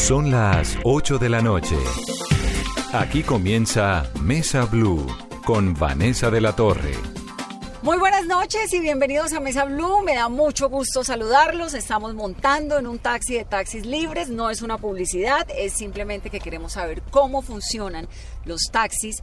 [0.00, 1.76] Son las 8 de la noche.
[2.92, 5.06] Aquí comienza Mesa Blue
[5.44, 6.94] con Vanessa de la Torre.
[7.82, 10.02] Muy buenas noches y bienvenidos a Mesa Blue.
[10.02, 11.74] Me da mucho gusto saludarlos.
[11.74, 14.30] Estamos montando en un taxi de taxis libres.
[14.30, 18.08] No es una publicidad, es simplemente que queremos saber cómo funcionan
[18.44, 19.18] los taxis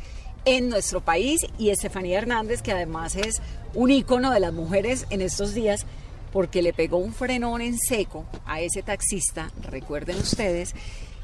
[0.45, 1.45] en nuestro país.
[1.57, 3.41] Y Estefanía Hernández, que además es
[3.73, 5.85] un ícono de las mujeres en estos días,
[6.37, 10.75] porque le pegó un frenón en seco a ese taxista, recuerden ustedes,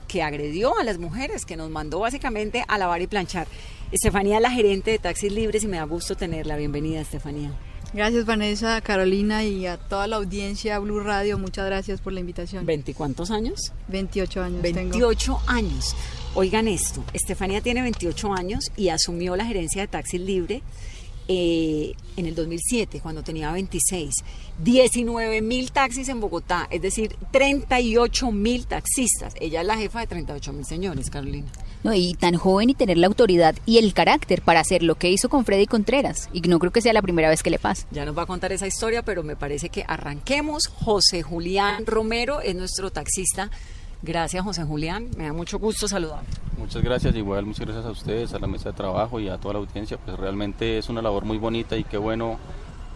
[0.08, 3.46] que agredió a las mujeres, que nos mandó básicamente a lavar y planchar.
[3.92, 6.56] Estefanía, la gerente de Taxis Libres, y me da gusto tenerla.
[6.56, 7.52] Bienvenida, Estefanía.
[7.94, 11.38] Gracias Vanessa, Carolina y a toda la audiencia Blue Radio.
[11.38, 12.66] Muchas gracias por la invitación.
[12.66, 13.72] ¿Veinticuántos años?
[13.90, 14.62] 28 años.
[14.64, 15.96] 28 años.
[16.34, 20.64] Oigan esto, Estefanía tiene 28 años y asumió la gerencia de Taxis Libre
[21.28, 24.14] eh, en el 2007, cuando tenía 26.
[24.64, 29.34] 19 mil taxis en Bogotá, es decir, 38 mil taxistas.
[29.40, 31.48] Ella es la jefa de 38 mil señores, Carolina.
[31.84, 35.12] No, y tan joven y tener la autoridad y el carácter para hacer lo que
[35.12, 36.30] hizo con Freddy Contreras.
[36.32, 37.86] Y no creo que sea la primera vez que le pasa.
[37.92, 40.68] Ya nos va a contar esa historia, pero me parece que arranquemos.
[40.68, 43.50] José Julián Romero es nuestro taxista
[44.04, 45.10] Gracias, José Julián.
[45.18, 46.24] Me da mucho gusto saludar.
[46.58, 49.54] Muchas gracias, igual muchas gracias a ustedes, a la mesa de trabajo y a toda
[49.54, 49.98] la audiencia.
[49.98, 52.38] Pues realmente es una labor muy bonita y qué bueno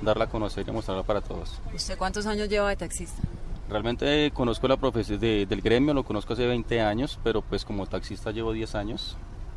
[0.02, 1.62] darla a conocer y mostrarla para todos.
[1.74, 3.22] ¿Usted cuántos años lleva de taxista?
[3.70, 8.32] Realmente conozco la profesión del gremio, lo conozco hace 20 años, pero pues como taxista
[8.32, 9.16] llevo 10 años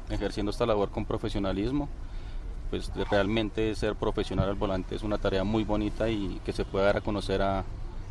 [0.09, 1.89] ejerciendo esta labor con profesionalismo.
[2.71, 6.87] Pues realmente ser profesional al volante es una tarea muy bonita y que se pueda
[6.87, 7.65] dar a conocer a,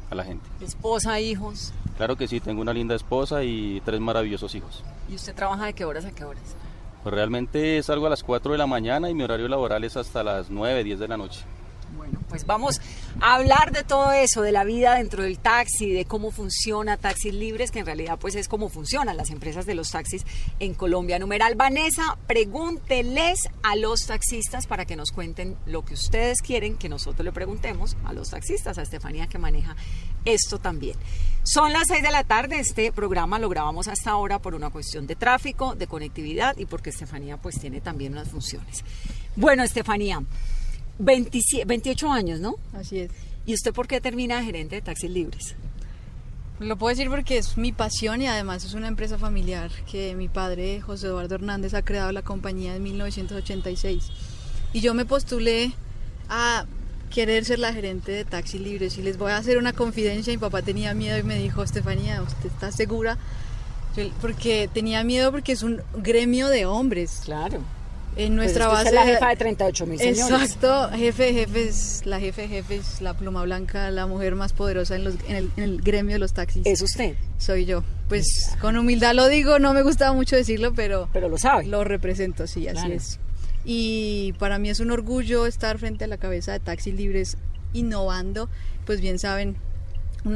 [0.10, 0.50] a la gente.
[0.62, 1.74] ¿Esposa, hijos?
[1.98, 4.84] Claro que sí, tengo una linda esposa y tres maravillosos hijos.
[5.10, 6.56] ¿Y usted trabaja de qué horas a qué horas?
[7.04, 10.24] Pues realmente salgo a las 4 de la mañana y mi horario laboral es hasta
[10.24, 11.42] las 9, 10 de la noche.
[12.30, 12.80] Pues vamos
[13.22, 17.34] a hablar de todo eso, de la vida dentro del taxi, de cómo funciona Taxis
[17.34, 20.26] Libres, que en realidad pues es cómo funcionan las empresas de los taxis
[20.60, 21.18] en Colombia.
[21.18, 26.88] Numeral Vanessa, pregúnteles a los taxistas para que nos cuenten lo que ustedes quieren que
[26.88, 29.76] nosotros le preguntemos a los taxistas, a Estefanía que maneja
[30.26, 30.98] esto también.
[31.44, 35.08] Son las 6 de la tarde, este programa lo grabamos hasta ahora por una cuestión
[35.08, 38.84] de tráfico, de conectividad y porque Estefanía pues tiene también unas funciones.
[39.36, 40.22] Bueno, Estefanía,
[41.00, 42.56] 28 años, ¿no?
[42.74, 43.12] Así es.
[43.46, 45.56] ¿Y usted por qué termina gerente de taxis libres?
[46.60, 50.28] Lo puedo decir porque es mi pasión y además es una empresa familiar que mi
[50.28, 54.10] padre, José Eduardo Hernández, ha creado la compañía en 1986.
[54.74, 55.72] Y yo me postulé
[56.28, 56.66] a
[57.10, 60.34] querer ser la gerente de taxis libres y les voy a hacer una confidencia.
[60.34, 63.18] Mi papá tenía miedo y me dijo, Estefanía, ¿usted está segura?
[64.22, 67.22] Porque tenía miedo porque es un gremio de hombres.
[67.24, 67.64] Claro
[68.16, 68.90] en nuestra pues base.
[68.90, 70.30] Es la jefa de 38 mil señores.
[70.30, 74.96] Exacto, jefe de jefes, la jefe de jefes, la pluma blanca, la mujer más poderosa
[74.96, 76.64] en, los, en, el, gremio de los taxis.
[76.66, 77.16] ¿Es usted?
[77.38, 77.84] Soy yo.
[78.08, 81.10] Pues con humildad lo digo, no me gustaba mucho decirlo, pero.
[81.14, 81.66] Pero lo sabe.
[81.66, 83.20] Lo represento, sí, así es.
[83.66, 87.38] Y para mí es un orgullo estar frente a la cabeza de Taxis Libres
[87.74, 88.50] innovando,
[88.86, 89.58] pues bien saben,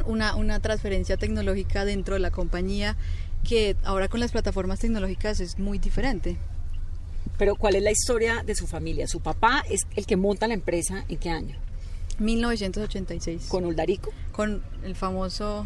[0.06, 2.96] una, una transferencia tecnológica dentro de la compañía
[3.44, 6.38] que ahora con las plataformas tecnológicas es muy diferente.
[7.38, 9.08] Pero ¿cuál es la historia de su familia?
[9.08, 11.58] Su papá es el que monta la empresa, ¿en qué año?
[12.20, 13.48] 1986.
[13.48, 14.12] ¿Con Uldarico?
[14.32, 15.66] Con el famoso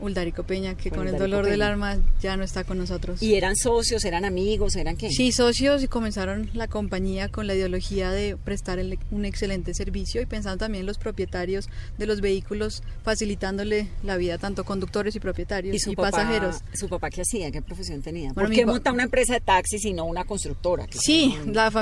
[0.00, 3.22] Uldarico Peña, que con, el dolor del alma ya no está con nosotros.
[3.22, 5.10] ¿Y eran socios, eran amigos, eran qué?
[5.10, 8.78] Sí, socios y comenzaron la compañía con la ideología de prestar
[9.10, 11.68] un excelente servicio y pensando también en los propietarios
[11.98, 16.62] de los vehículos, facilitándole la vida tanto conductores y propietarios y, pasajeros.
[16.74, 17.50] ¿Su papá qué hacía?
[17.50, 18.32] ¿Qué profesión tenía?
[18.34, 20.86] ¿Por qué monta una empresa de taxis y no una constructora?
[20.90, 21.34] Sí,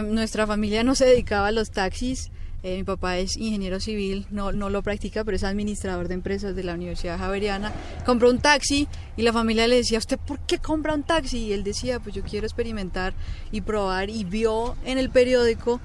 [0.04, 2.30] nuestra familia no se dedicaba a los taxis
[2.64, 6.56] eh, mi papá es ingeniero civil, no, no lo practica, pero es administrador de empresas
[6.56, 7.70] de la Universidad Javeriana.
[8.06, 8.88] Compró un taxi
[9.18, 11.40] y la familia le decía, ¿usted por qué compra un taxi?
[11.40, 13.12] Y él decía, pues yo quiero experimentar
[13.52, 14.08] y probar.
[14.08, 15.78] Y vio en el periódico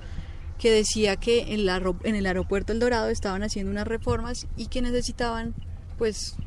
[0.57, 4.67] que decía que en, la, en el aeropuerto El Dorado estaban haciendo unas reformas y
[4.67, 5.53] que necesitaban,
[5.97, 6.37] pues,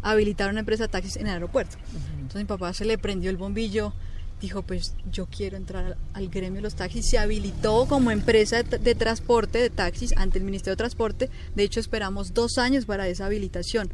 [0.00, 1.76] habilitar una empresa de taxis en el aeropuerto.
[2.14, 3.92] Entonces mi papá se le prendió el bombillo,
[4.40, 8.94] dijo, pues yo quiero entrar al, gremio de los taxis, se habilitó como empresa de,
[8.94, 13.26] transporte de taxis ante el Ministerio de Transporte, de hecho esperamos dos años para esa
[13.26, 13.90] habilitación.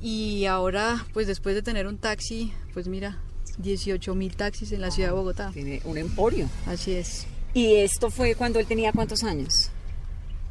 [0.00, 3.18] Y ahora, pues después de tener un taxi, pues mira,
[3.58, 5.50] 18 mil taxis en la ciudad de Bogotá.
[5.52, 6.48] Tiene un emporio.
[6.66, 7.26] Así es.
[7.54, 9.70] ¿Y esto fue cuando él tenía cuántos años?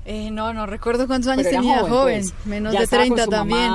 [0.08, 2.46] Eh, no, no recuerdo cuántos años tenía joven, pues.
[2.46, 3.72] menos de 30 también.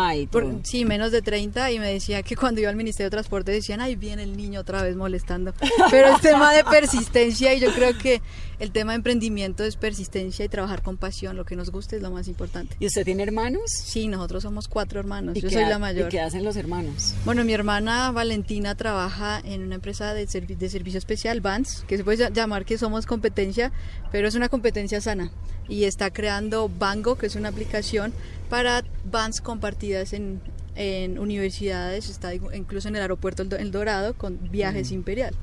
[0.63, 3.81] sí, menos de 30 y me decía que cuando iba al Ministerio de Transporte decían,
[3.81, 5.53] ay, viene el niño otra vez molestando.
[5.91, 8.23] Pero es tema de persistencia y yo creo que
[8.61, 12.03] el tema de emprendimiento es persistencia y trabajar con pasión, lo que nos guste es
[12.03, 12.77] lo más importante.
[12.79, 13.63] ¿Y usted tiene hermanos?
[13.71, 16.09] Sí, nosotros somos cuatro hermanos, yo soy la mayor.
[16.09, 17.15] ¿Y qué hacen los hermanos?
[17.25, 22.05] Bueno, mi hermana Valentina trabaja en una empresa de, de servicio especial, Vans, que se
[22.05, 23.73] puede llamar que somos competencia,
[24.13, 25.33] pero es una competencia sana
[25.67, 28.13] y está creando Bango, que es una aplicación
[28.51, 30.43] para vans compartidas en,
[30.75, 34.95] en universidades, está incluso en el aeropuerto El Dorado con Viajes mm.
[34.95, 35.35] Imperial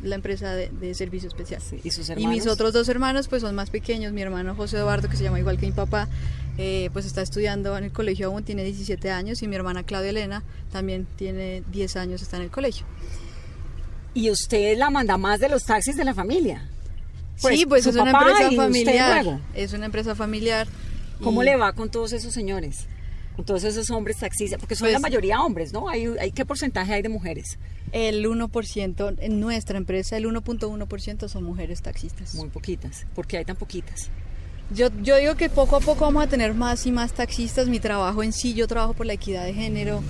[0.00, 1.60] la empresa de, servicio especial.
[1.84, 4.12] ¿Y, sus y mis otros dos hermanos pues son más pequeños.
[4.12, 6.08] Mi hermano José Eduardo, que se llama igual que mi papá,
[6.58, 9.42] eh, pues está estudiando en el colegio aún, tiene 17 años.
[9.42, 12.86] Y mi hermana Claudia Elena también tiene 10 años, está en el colegio.
[14.14, 16.68] ¿Y usted la manda más de los taxis de la familia?
[17.40, 19.40] Pues, sí, pues es una empresa familiar.
[19.54, 20.66] Es una empresa familiar.
[21.22, 22.86] ¿Cómo le va con todos esos señores?
[23.46, 25.88] Todos esos hombres taxistas, porque son la pues mayoría hombres, ¿no?
[25.88, 27.58] ¿Hay, hay, ¿Qué porcentaje hay de mujeres?
[27.92, 32.34] El 1%, en nuestra empresa, el 1.1% son mujeres taxistas.
[32.34, 33.06] Muy poquitas.
[33.14, 34.10] ¿Por qué hay tan poquitas?
[34.74, 37.68] Yo, yo digo que poco a poco vamos a tener más y más taxistas.
[37.68, 40.02] Mi trabajo en sí, yo trabajo por la equidad de género.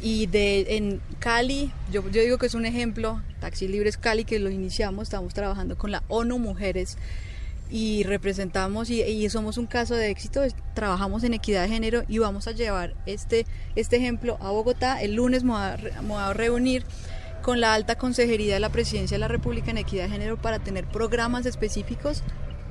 [0.00, 4.38] Y de, en Cali, yo, yo digo que es un ejemplo, Taxi Libres Cali, que
[4.38, 6.96] lo iniciamos, estamos trabajando con la ONU Mujeres
[7.70, 10.42] y representamos y, somos un caso de éxito,
[10.74, 15.02] trabajamos en equidad de género y vamos a llevar este, este ejemplo a Bogotá.
[15.02, 16.84] El lunes me voy, a, reunir
[17.42, 20.58] con la alta consejería de la Presidencia de la República en equidad de género para
[20.58, 22.22] tener programas específicos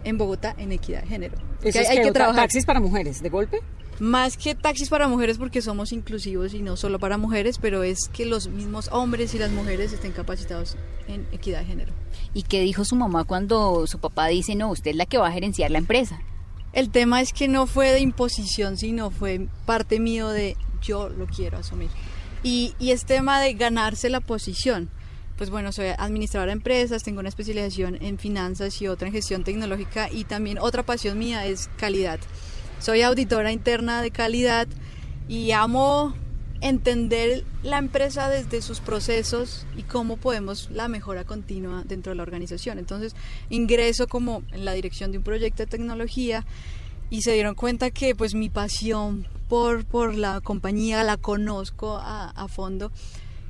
[0.03, 1.38] en Bogotá en equidad de género.
[1.63, 2.43] hay, hay que trabajar.
[2.43, 3.59] ¿Taxis para mujeres de golpe?
[4.00, 8.09] Más que taxis para mujeres porque somos inclusivos y no solo para mujeres, pero es
[8.09, 10.77] que los mismos hombres y las mujeres estén capacitados
[11.07, 11.93] en equidad de género.
[12.33, 15.27] ¿Y qué dijo su mamá cuando su papá dice, no, usted es la que va
[15.27, 16.19] a gerenciar la empresa?
[16.74, 21.25] El tema es que no fue de imposición, sino fue parte mío de yo lo
[21.25, 21.89] quiero asumir.
[22.44, 24.89] Y, y es tema de ganarse la posición.
[25.38, 29.44] Pues bueno, soy administradora de empresas, tengo una especialización en finanzas y otra en gestión
[29.44, 32.19] tecnológica y también otra pasión mía es calidad.
[32.79, 34.68] Soy auditora interna de calidad
[35.27, 36.15] y amo
[36.62, 42.24] entender la empresa desde sus procesos y cómo podemos la mejora continua dentro de la
[42.24, 42.80] organización.
[42.80, 43.15] Entonces
[43.50, 46.45] ingreso como en la dirección de un proyecto de tecnología
[47.09, 52.48] y se dieron cuenta que pues mi pasión por, por la compañía la conozco a,
[52.50, 52.92] fondo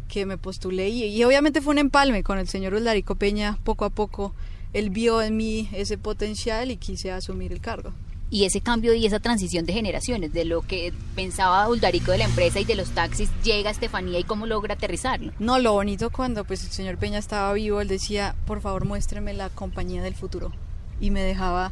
[0.08, 3.90] que me postulé y, obviamente fue un empalme con el señor Uldarico Peña poco a
[3.90, 4.34] poco
[4.74, 7.94] él vio en mí ese potencial y quise asumir el cargo
[8.30, 12.26] y ese cambio y esa transición de generaciones, de lo que pensaba Uldarico de la
[12.26, 15.32] empresa y de los taxis, llega a Estefanía y cómo logra aterrizarlo.
[15.40, 19.34] No, lo bonito cuando pues el señor Peña estaba vivo, él decía, por favor muéstreme
[19.34, 20.52] la compañía del futuro.
[21.00, 21.72] Y me dejaba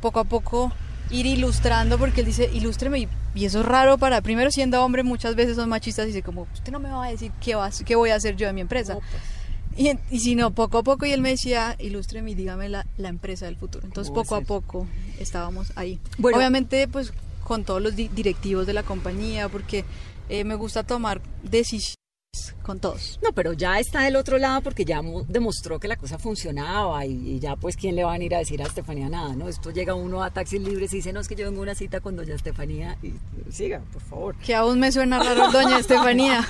[0.00, 0.72] poco a poco
[1.10, 5.02] ir ilustrando, porque él dice, ilústreme, y, y eso es raro para, primero siendo hombre,
[5.02, 7.70] muchas veces son machistas, y dice como, usted no me va a decir qué, va,
[7.84, 8.94] qué voy a hacer yo de mi empresa.
[8.94, 9.04] Pues.
[9.76, 12.86] Y, y, si no, poco a poco, y él me decía, ilústreme y dígame la,
[12.96, 13.84] la empresa del futuro.
[13.84, 14.86] Entonces, poco a poco
[15.18, 16.00] estábamos ahí.
[16.22, 17.12] Obviamente, pues
[17.44, 19.84] con todos los directivos de la compañía, porque
[20.28, 22.05] eh, me gusta tomar decisiones
[22.62, 23.18] con todos.
[23.22, 27.38] No, pero ya está del otro lado porque ya demostró que la cosa funcionaba y,
[27.38, 29.48] ya pues quién le va a ir a decir a Estefanía nada, ¿no?
[29.48, 31.74] Esto llega uno a taxis libres y dice, no, es que yo vengo a una
[31.74, 33.14] cita con doña Estefanía y
[33.52, 34.34] siga, por favor.
[34.36, 36.46] Que aún me suena raro doña Estefanía.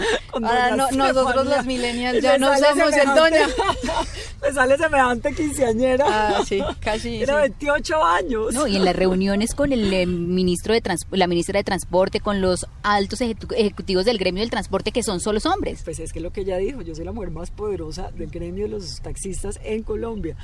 [0.92, 3.46] nosotros los millennials ya no somos el doña.
[4.42, 6.06] me sale semejante quinceañera.
[6.08, 7.22] Ah, sí, casi.
[7.22, 8.54] Era 28 años.
[8.54, 12.40] No, y en las reuniones con el eh, ministro de la ministra de Transporte, con
[12.40, 15.75] los altos ejecutivos del gremio del transporte que son solos hombres.
[15.84, 18.64] Pues es que lo que ella dijo, yo soy la mujer más poderosa del gremio
[18.64, 20.36] de los taxistas en Colombia.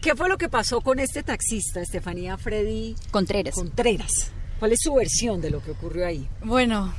[0.00, 3.54] ¿Qué fue lo que pasó con este taxista, Estefanía Freddy Contreras?
[3.54, 4.30] Contreras.
[4.58, 6.28] ¿Cuál es su versión de lo que ocurrió ahí?
[6.42, 6.92] Bueno,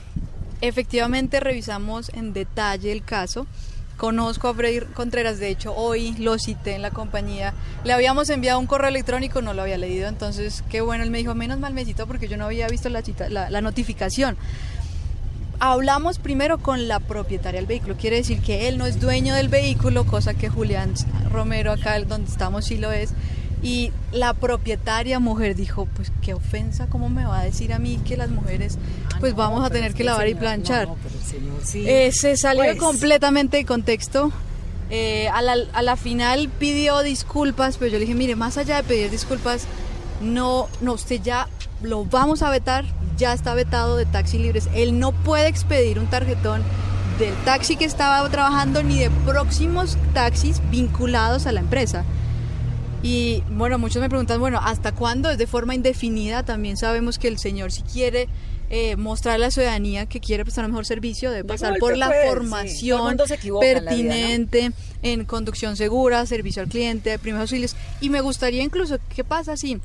[0.62, 3.46] efectivamente revisamos en detalle el caso.
[3.98, 7.54] Conozco a Freddy Contreras, de hecho hoy lo cité en la compañía.
[7.86, 11.20] Le habíamos enviado un correo electrónico, no lo había leído, entonces qué bueno, él me
[11.20, 14.36] dijo, menos mal me citó porque yo no había visto la, la, la notificación
[15.60, 17.96] hablamos primero con la propietaria del vehículo.
[17.96, 20.94] Quiere decir que él no es dueño del vehículo, cosa que Julián
[21.32, 23.12] Romero acá donde estamos sí lo es.
[23.62, 28.00] Y la propietaria mujer dijo, pues qué ofensa, ¿cómo me va a decir a mí
[28.06, 28.78] que las mujeres
[29.14, 30.88] ah, pues vamos a tener que lavar y planchar?
[31.74, 32.78] Eh, se salió pues.
[32.78, 34.32] completamente de contexto.
[34.92, 38.78] Eh, a, la, a la final pidió disculpas, pero yo le dije, mire, más allá
[38.78, 39.66] de pedir disculpas,
[40.22, 41.48] no, no, usted ya
[41.82, 42.86] lo vamos a vetar,
[43.18, 44.70] ya está vetado de taxi libres.
[44.74, 46.64] Él no puede expedir un tarjetón
[47.20, 52.04] del taxi que estaba trabajando ni de próximos taxis vinculados a la empresa.
[53.04, 55.30] Y bueno, muchos me preguntan, bueno, ¿hasta cuándo?
[55.30, 56.44] Es de forma indefinida.
[56.44, 58.28] También sabemos que el señor si quiere
[58.72, 62.12] eh, mostrar a la ciudadanía que quiere prestar un mejor servicio, debe pasar por la
[62.28, 63.16] formación
[63.60, 64.72] pertinente
[65.04, 67.76] en, conducción segura, servicio al cliente, primeros auxilios.
[68.02, 69.80] Y me gustaría incluso, ¿qué pasa si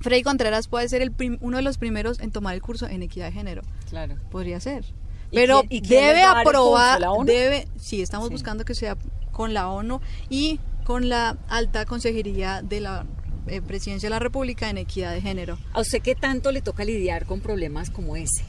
[0.00, 3.26] Freddy Contreras puede ser el uno de los primeros en tomar el curso en equidad
[3.26, 3.62] de género?
[3.88, 4.16] Claro.
[4.30, 4.84] Podría ser.
[5.30, 8.96] Pero debe aprobar, debe, sí, estamos buscando que sea
[9.30, 10.00] con la ONU
[10.30, 13.04] y con la alta consejería de la
[13.46, 15.58] eh, Presidencia de la República en equidad de género.
[15.72, 18.44] ¿A usted qué tanto le toca lidiar con problemas como ese?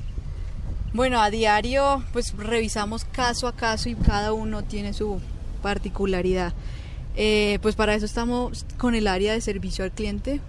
[0.94, 5.20] Bueno, a diario pues revisamos caso a caso y cada uno tiene su
[5.62, 6.54] particularidad.
[7.16, 10.40] Eh, pues para eso estamos con el área de servicio al cliente,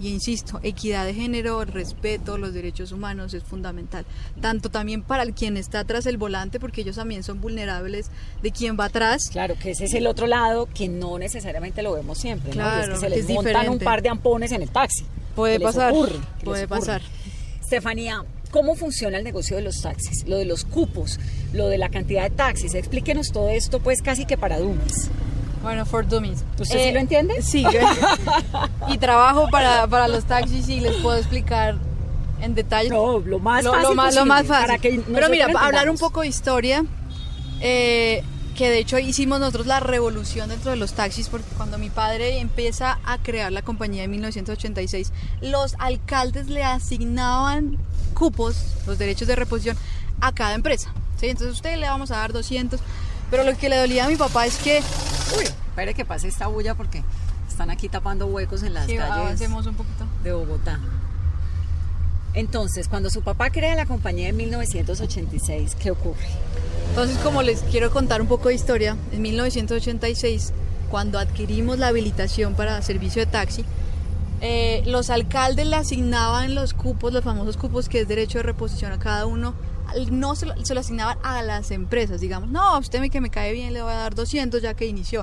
[0.00, 4.04] y insisto, equidad de género, respeto, los derechos humanos es fundamental.
[4.40, 8.10] Tanto también para el quien está tras el volante, porque ellos también son vulnerables
[8.42, 9.28] de quien va atrás.
[9.30, 12.50] Claro, que ese es el otro lado que no necesariamente lo vemos siempre.
[12.50, 15.04] Claro, es que se les montan un par de ampones en el taxi.
[15.34, 15.92] Puede pasar.
[16.44, 17.02] puede pasar.
[17.60, 20.26] Estefanía, ¿Cómo funciona el negocio de los taxis?
[20.26, 21.20] Lo de los cupos,
[21.52, 22.74] lo de la cantidad de taxis.
[22.74, 25.10] Explíquenos todo esto, pues casi que para dummies.
[25.68, 26.46] Bueno, for dummies.
[26.58, 27.34] ¿Usted sí lo entiende?
[27.34, 27.62] Eh, sí,
[28.88, 31.76] y trabajo para, para los taxis y les puedo explicar
[32.40, 32.88] en detalle.
[32.88, 33.82] No, lo más fácil.
[33.82, 35.04] Lo, más, lo más fácil.
[35.12, 36.86] Pero mira, para hablar un poco de historia,
[37.60, 38.24] eh,
[38.56, 42.38] que de hecho hicimos nosotros la revolución dentro de los taxis, porque cuando mi padre
[42.38, 47.76] empieza a crear la compañía en 1986, los alcaldes le asignaban
[48.14, 49.76] cupos, los derechos de reposición,
[50.22, 50.94] a cada empresa.
[51.20, 51.26] ¿sí?
[51.26, 52.80] Entonces, usted le vamos a dar 200
[53.30, 54.82] pero lo que le dolía a mi papá es que...
[55.36, 57.02] Uy, espere que pase esta bulla porque
[57.48, 60.06] están aquí tapando huecos en las calles un poquito.
[60.22, 60.78] de Bogotá.
[62.34, 66.28] Entonces, cuando su papá crea la compañía en 1986, ¿qué ocurre?
[66.90, 70.52] Entonces, como les quiero contar un poco de historia, en 1986,
[70.90, 73.64] cuando adquirimos la habilitación para servicio de taxi,
[74.40, 78.92] eh, los alcaldes le asignaban los cupos, los famosos cupos que es derecho de reposición
[78.92, 79.54] a cada uno
[80.10, 83.72] no se lo, asignaban a las empresas, digamos, no, usted me, que me cae bien
[83.72, 85.22] le voy a dar 200 ya que inició.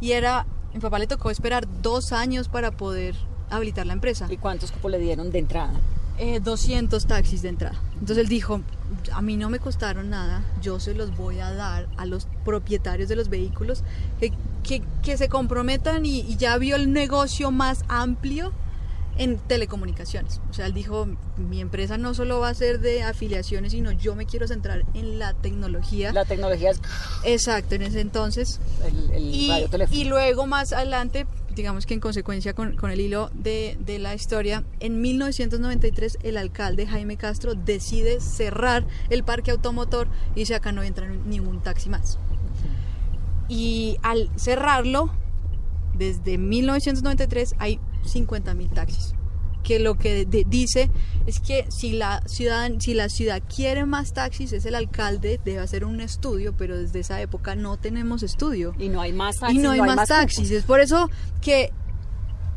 [0.00, 3.14] Y era, mi papá le tocó esperar dos años para poder
[3.50, 4.26] habilitar la empresa.
[4.30, 5.72] ¿Y cuántos cupos le dieron de entrada?
[6.42, 7.78] 200 eh, taxis de entrada.
[7.94, 8.62] Entonces él dijo,
[9.12, 13.08] a mí no me costaron nada, yo se los voy a dar a los propietarios
[13.08, 13.84] de los vehículos
[14.18, 18.52] que, que, se comprometan y, y, ya vio el negocio más amplio
[19.18, 20.40] en telecomunicaciones.
[20.50, 21.06] O sea, él dijo,
[21.36, 25.18] mi empresa no solo va a ser de afiliaciones, sino yo me quiero centrar en
[25.18, 26.12] la tecnología.
[26.12, 26.80] La tecnología es...
[27.24, 28.60] Exacto, en ese entonces.
[29.12, 29.50] El, y,
[29.90, 34.14] y, luego más adelante, digamos que en consecuencia con, con el hilo de, de, la
[34.14, 40.72] historia, en 1993 el alcalde Jaime Castro decide cerrar el parque automotor y dice acá
[40.72, 42.18] no entra ningún taxi más.
[43.48, 45.10] Y al cerrarlo,
[45.94, 49.14] desde 1993 hay 50 mil taxis.
[49.62, 50.90] Que lo que dice
[51.26, 55.58] es que si la, ciudad, si la ciudad quiere más taxis, es el alcalde, debe
[55.58, 58.74] hacer un estudio, pero desde esa época no tenemos estudio.
[58.78, 59.58] Y no hay más taxis.
[59.58, 60.52] Y no hay, más, taxis.
[60.52, 61.10] Es por eso
[61.40, 61.72] que,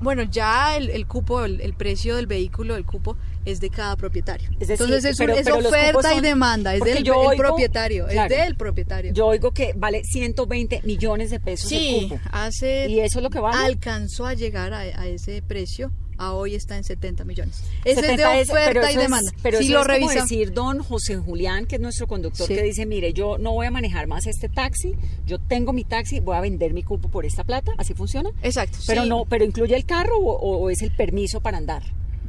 [0.02, 3.18] bueno, ya el, cupo, el, precio del vehículo, el cupo,
[3.52, 4.50] es de cada propietario.
[4.60, 7.04] Entonces es, oferta y demanda, es del
[7.38, 9.14] propietario, es del propietario.
[9.14, 12.22] Yo oigo que vale 120 millones de pesos sí, el cupo.
[12.32, 13.58] hace y eso es lo que vale.
[13.58, 17.64] Alcanzó a llegar a, ese precio a hoy está en 70 millones.
[17.86, 19.32] Ese es de oferta y demanda.
[19.42, 22.86] pero si lo es como decir don José Julián, que es nuestro conductor, que dice,
[22.86, 26.42] mire, yo no voy a manejar más este taxi, yo tengo mi taxi, voy a
[26.42, 28.32] vender mi cupo por esta plata, ¿así funciona?
[28.44, 28.80] Exacto.
[28.86, 31.84] Pero no, pero incluye el carro o es el permiso para andar.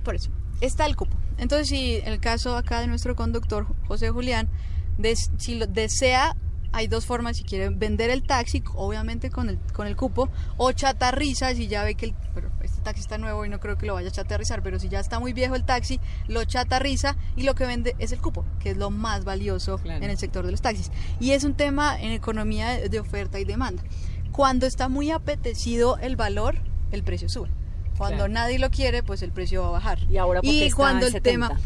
[0.05, 1.17] Por eso está el cupo.
[1.39, 4.49] Entonces, si el caso acá de nuestro conductor, José Julián,
[5.39, 6.37] si lo desea,
[6.73, 10.71] hay dos formas, si quiere vender el taxi, obviamente con el, con el cupo, o
[10.73, 12.15] chatarriza, si ya ve que el,
[12.63, 15.01] este taxi está nuevo y no creo que lo vaya a chatarrizar, pero si ya
[15.01, 15.99] está muy viejo el taxi,
[16.29, 20.05] lo chatarriza y lo que vende es el cupo, que es lo más valioso en
[20.05, 20.91] el sector de los taxis.
[21.19, 23.83] Y es un tema en economía de oferta y demanda.
[24.31, 26.57] Cuando está muy apetecido el valor,
[26.93, 27.51] el precio sube.
[28.01, 29.99] Cuando nadie lo quiere, pues el precio va a bajar.
[30.09, 31.61] Y ahora porque y cuando el tema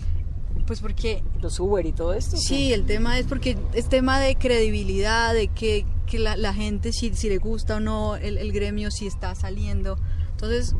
[0.66, 2.36] pues porque los Uber y todo esto.
[2.36, 7.14] Sí, el tema es porque es tema de credibilidad, de que, que la, gente si,
[7.14, 9.96] si, le gusta o no el, el, gremio, si está saliendo.
[10.32, 10.74] Entonces,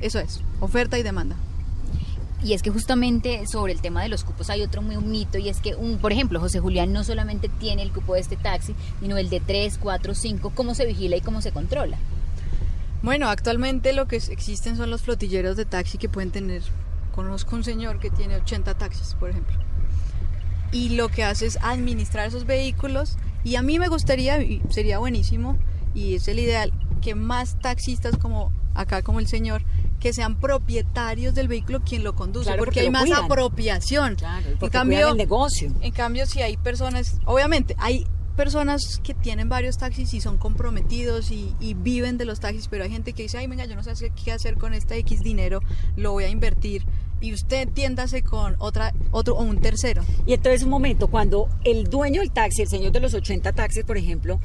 [0.00, 1.36] eso es, oferta y demanda.
[2.44, 5.38] Y es que justamente sobre el tema de los cupos hay otro muy un mito
[5.38, 8.36] y es que, un, por ejemplo, José Julián no solamente tiene el cupo de este
[8.36, 11.98] taxi, sino el de 3, 4, 5, ¿cómo se vigila y cómo se controla?
[13.04, 16.62] Bueno, actualmente lo que existen son los flotilleros de taxi que pueden tener.
[17.14, 19.54] Conozco un señor que tiene 80 taxis, por ejemplo.
[20.72, 23.18] Y lo que hace es administrar esos vehículos.
[23.44, 25.58] Y a mí me gustaría, y sería buenísimo,
[25.94, 29.62] y es el ideal, que más taxistas como acá como el señor,
[30.00, 33.24] que sean propietarios del vehículo quien lo conduce, Claro, porque, porque hay más cuidan.
[33.24, 34.14] apropiación.
[34.16, 35.72] Claro, en porque cambio, cuidan el negocio.
[35.82, 41.30] en cambio, si hay personas, obviamente, hay personas que tienen varios taxis y son comprometidos
[41.30, 44.10] y, viven de los taxis, pero hay gente que dice, ay, venga, yo no sé
[44.10, 45.60] qué hacer con este X dinero,
[45.96, 46.84] lo voy a invertir.
[47.20, 50.02] Y usted tiéndase con otra, otro o un tercero.
[50.26, 53.84] Y entonces un momento, cuando el dueño del taxi, el señor de los 80 taxis,
[53.84, 54.40] por ejemplo,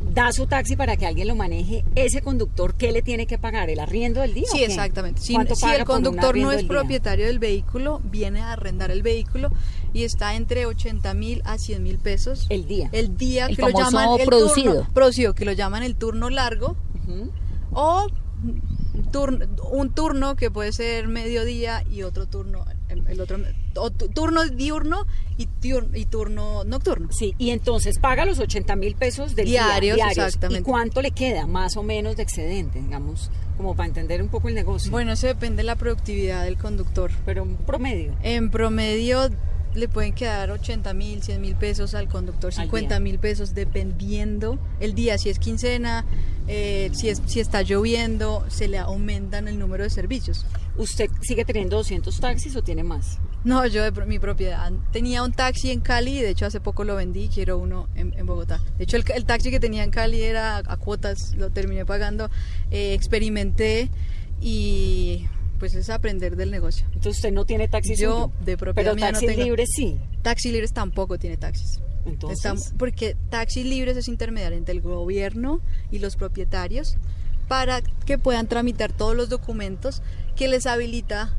[0.00, 3.70] da su taxi para que alguien lo maneje, ese conductor, ¿qué le tiene que pagar?
[3.70, 4.44] ¿El arriendo del día?
[4.46, 5.20] o Sí, exactamente.
[5.20, 6.76] Si, ¿Cuánto si paga el conductor no es del día?
[6.78, 9.50] propietario del vehículo, viene a arrendar el vehículo
[9.92, 12.46] y está entre 80 mil a 100 mil pesos.
[12.48, 12.88] El día.
[12.92, 14.74] El día El que lo llaman el producido.
[14.74, 16.76] turno, producido, que lo llaman el turno largo
[17.72, 18.06] o
[19.12, 22.64] turno, un turno que puede ser mediodía y otro turno,
[23.08, 23.38] el otro
[23.76, 25.46] o turno diurno y,
[26.06, 27.08] turno nocturno.
[27.12, 30.60] Sí, y entonces paga los 80 mil pesos del Diarios, día, exactamente.
[30.60, 34.48] ¿Y cuánto le queda más o menos de excedente, digamos, como para entender un poco
[34.48, 34.90] el negocio?
[34.90, 37.10] Bueno, eso depende de la productividad del conductor.
[37.24, 38.14] pero un promedio.
[38.22, 39.30] En promedio
[39.74, 43.00] le pueden quedar 80 mil, 100 mil pesos al conductor, Al 50 día.
[43.00, 46.04] mil pesos, dependiendo el día, si es quincena,
[46.46, 50.46] eh, si, es, si está lloviendo, se le aumentan el número de servicios.
[50.76, 53.18] ¿Usted sigue teniendo 200 taxis o tiene más?
[53.44, 56.84] No, yo de mi propiedad tenía un taxi en Cali y de hecho hace poco
[56.84, 58.60] lo vendí, quiero uno en, en Bogotá.
[58.78, 62.30] De hecho el, el taxi que tenía en Cali era a cuotas, lo terminé pagando,
[62.70, 63.90] eh, experimenté
[64.40, 65.26] y
[65.58, 66.86] pues es aprender del negocio.
[66.86, 69.42] Entonces usted no tiene taxi Yo, de propiedad pero mía, no taxi tengo.
[69.44, 69.98] libre sí.
[70.22, 71.80] Taxi Libres tampoco tiene taxis.
[72.06, 75.60] Entonces, Estamos- porque Taxis Libres es intermediario entre el gobierno
[75.90, 76.96] y los propietarios
[77.48, 80.02] para que puedan tramitar todos los documentos
[80.36, 81.36] que les habilita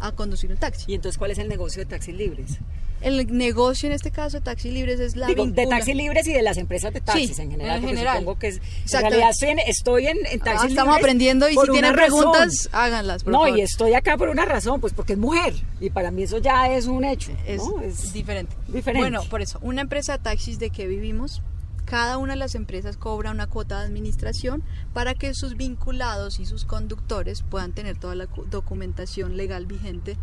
[0.00, 0.84] a conducir un taxi.
[0.92, 2.58] ¿y entonces cuál es el negocio de taxis libres?
[3.04, 6.32] El negocio en este caso de Taxis Libres es la Digo, de taxis libres y
[6.32, 8.18] de las empresas de taxis Sí, en general, en porque general.
[8.20, 8.56] supongo que es,
[8.92, 11.94] en realidad estoy en, estoy en, en Ah, taxis estamos libres aprendiendo y si tienen
[11.94, 12.18] razón.
[12.32, 13.24] preguntas, háganlas.
[13.24, 13.58] por No, favor.
[13.58, 16.68] y estoy acá por una razón, pues porque es mujer y para mí eso ya
[16.72, 17.74] es un hecho, es, ¿no?
[18.14, 18.56] diferente.
[18.68, 19.00] diferente.
[19.02, 21.42] Bueno, por eso, una empresa de taxis de que vivimos,
[21.84, 24.62] cada una de las empresas cobra una cuota de administración
[24.94, 30.16] para que sus vinculados y sus conductores puedan tener toda la cu- documentación legal vigente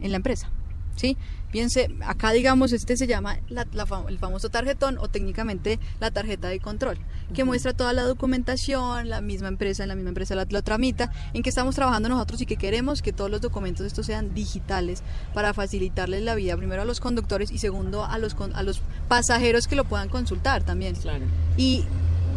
[0.00, 0.48] en la empresa.
[0.94, 1.16] ¿Sí?
[1.52, 6.10] Piense, acá digamos, este se llama la- la fam- el famoso tarjetón o técnicamente la
[6.10, 6.98] tarjeta de control,
[7.34, 11.12] que muestra toda la documentación, la misma empresa, en la misma empresa la, lo tramita,
[11.34, 15.02] en que estamos trabajando nosotros y que queremos que todos los documentos estos sean digitales
[15.34, 19.68] para facilitarles la vida, primero a los conductores y segundo a los, a los pasajeros
[19.68, 20.94] que lo puedan consultar también.
[20.96, 21.24] Claro.
[21.56, 21.84] Y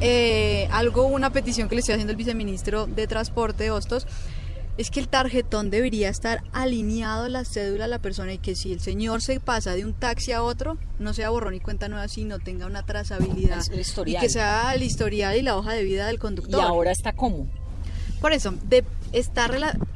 [0.01, 4.05] eh, algo, una petición que le estoy haciendo al viceministro de Transporte, Hostos,
[4.77, 8.55] es que el tarjetón debería estar alineado a la cédula de la persona y que
[8.55, 11.87] si el señor se pasa de un taxi a otro, no sea borrón y cuenta
[11.87, 13.61] nueva, sino tenga una trazabilidad.
[13.71, 16.61] El Y que sea el historial y la hoja de vida del Y conductor.
[16.61, 17.47] ahora está como.
[18.21, 19.49] Por eso, de, está,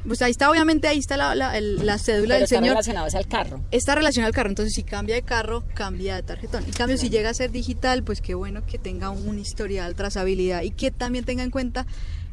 [0.06, 2.68] pues ahí está, obviamente, ahí está la, la- el- la cédula Pero del está señor.
[2.70, 3.60] relacionado es al carro.
[3.72, 6.64] Está relacionado al carro, entonces si cambia de carro, cambia de tarjetón.
[6.64, 10.62] En cambio, si llega a ser digital, pues qué bueno que tenga un historial, trazabilidad
[10.62, 11.86] y que también tenga en cuenta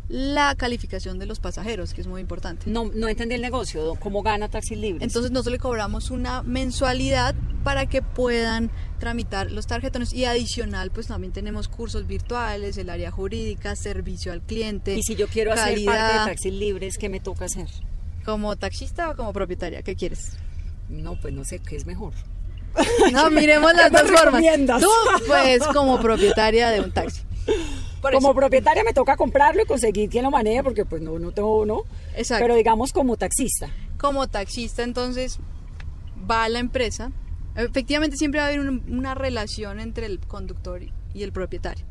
[0.09, 2.69] la calificación de los pasajeros, que es muy importante.
[2.69, 5.03] No, no entendí el negocio, ¿cómo gana taxis libres?
[5.03, 11.07] Entonces nosotros le cobramos una mensualidad para que puedan tramitar los tarjetones y adicional pues
[11.07, 14.95] también tenemos cursos virtuales, el área jurídica, servicio al cliente.
[14.95, 16.19] y si yo quiero hacer parte calidad.
[16.21, 17.67] de taxis libres, ¿qué me toca hacer?
[18.27, 20.33] como taxista o como propietaria, ¿qué quieres?
[20.89, 22.13] No, pues no sé qué es mejor.
[23.13, 24.81] No, miremos las ¿Qué me dos formas.
[24.81, 24.89] Tú
[25.27, 27.21] pues como propietaria de un taxi.
[28.13, 31.65] Como propietaria me toca comprarlo y conseguir quien lo maneje porque pues no, no tengo,
[31.65, 31.81] ¿no?
[32.15, 32.43] Exacto.
[32.43, 33.69] Pero digamos como taxista.
[33.97, 35.39] como taxista, entonces
[36.29, 37.11] va a la empresa.
[37.55, 40.81] Efectivamente, siempre va a haber un- una relación entre el conductor
[41.13, 41.85] y el propietario.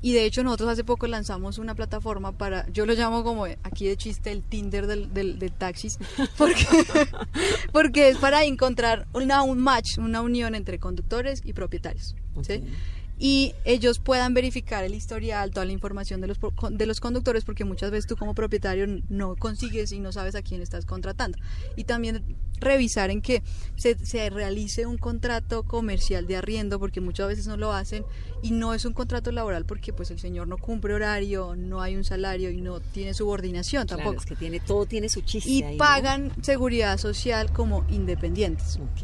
[0.00, 3.86] Y de hecho, nosotros hace poco lanzamos una plataforma para, yo lo llamo como aquí
[3.86, 5.98] de chiste el Tinder del, del, del taxis,
[6.38, 6.64] porque,
[7.72, 12.14] porque es para encontrar una, un match, una unión entre conductores y propietarios.
[12.42, 12.62] ¿sí?
[13.18, 16.38] Y ellos puedan verificar el historial, toda la información de los,
[16.70, 20.42] de los conductores, porque muchas veces tú como propietario no consigues y no sabes a
[20.42, 21.38] quién estás contratando.
[21.76, 23.42] Y también revisar en que
[23.76, 28.04] se, se realice un contrato comercial de arriendo, porque muchas veces no lo hacen,
[28.42, 31.96] y no es un contrato laboral porque pues el señor no cumple horario, no hay
[31.96, 34.20] un salario y no tiene subordinación Claro, tampoco.
[34.20, 35.78] es que tiene, todo tiene su chiste Y ahí, ¿no?
[35.78, 38.76] pagan seguridad social como independientes.
[38.76, 39.02] Ok.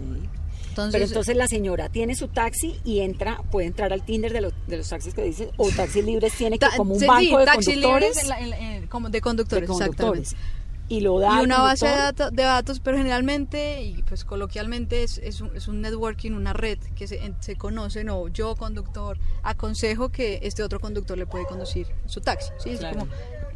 [0.72, 4.40] Entonces, Pero entonces la señora tiene su taxi y entra, puede entrar al Tinder de,
[4.40, 7.38] los de los taxis que dice, o taxis libres tiene que como un sí, banco
[7.40, 8.22] de taxi conductores.
[8.22, 10.32] en la- en la- en- como de conductores, de conductores.
[10.32, 10.62] exactamente.
[10.88, 15.18] Y lo da y una base de, de datos, pero generalmente y pues coloquialmente es,
[15.18, 19.18] es, un, es un networking, una red que se, en- se conocen o yo conductor
[19.42, 22.50] aconsejo que este otro conductor le puede conducir su taxi.
[22.58, 22.70] ¿sí?
[22.70, 23.06] Es como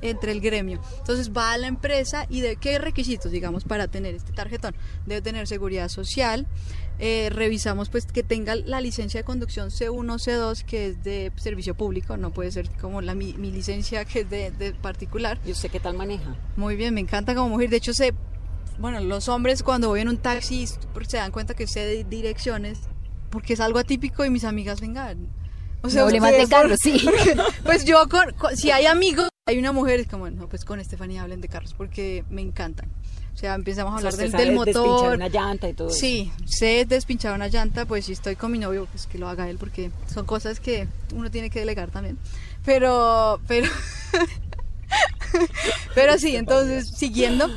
[0.03, 0.81] entre el gremio.
[0.99, 4.75] Entonces va a la empresa y de qué requisitos, digamos, para tener este tarjetón.
[5.07, 6.47] Debe tener seguridad social,
[6.99, 11.75] eh, revisamos pues que tenga la licencia de conducción C1, C2, que es de servicio
[11.75, 15.39] público, no puede ser como la, mi, mi licencia que es de, de, particular.
[15.45, 16.35] ¿Y usted qué tal maneja?
[16.57, 17.69] Muy bien, me encanta como mujer.
[17.69, 18.15] De hecho, sé,
[18.79, 22.81] bueno, los hombres cuando voy en un taxi se dan cuenta que sé direcciones,
[23.31, 25.29] porque es algo atípico y mis amigas vengan.
[25.83, 27.01] O sea, Problemas de carros, sí.
[27.05, 30.65] Porque, pues yo, con, con, si hay amigos, hay una mujer, es como, no, pues
[30.65, 32.91] con Estefanía hablen de carros, porque me encantan.
[33.37, 34.73] O sea, empezamos a hablar o sea, del, del motor.
[34.73, 36.45] Despinchar una llanta y todo Sí, eso.
[36.49, 39.59] sé despinchar una llanta, pues si estoy con mi novio, pues que lo haga él,
[39.59, 42.17] porque son cosas que uno tiene que delegar también.
[42.65, 43.69] Pero, pero,
[45.95, 47.49] pero sí, entonces, siguiendo,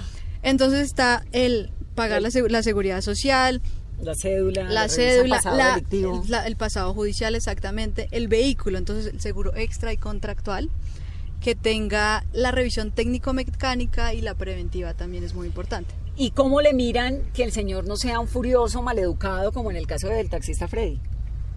[0.44, 3.62] entonces está el pagar la, la seguridad social,
[4.02, 5.58] la cédula, la, la cédula, pasado
[6.28, 10.70] la, el pasado judicial exactamente, el vehículo, entonces el seguro extra y contractual,
[11.41, 15.93] que tenga la revisión técnico-mecánica y la preventiva también es muy importante.
[16.15, 19.88] ¿Y cómo le miran que el señor no sea un furioso, maleducado, como en el
[19.88, 20.99] caso del taxista Freddy?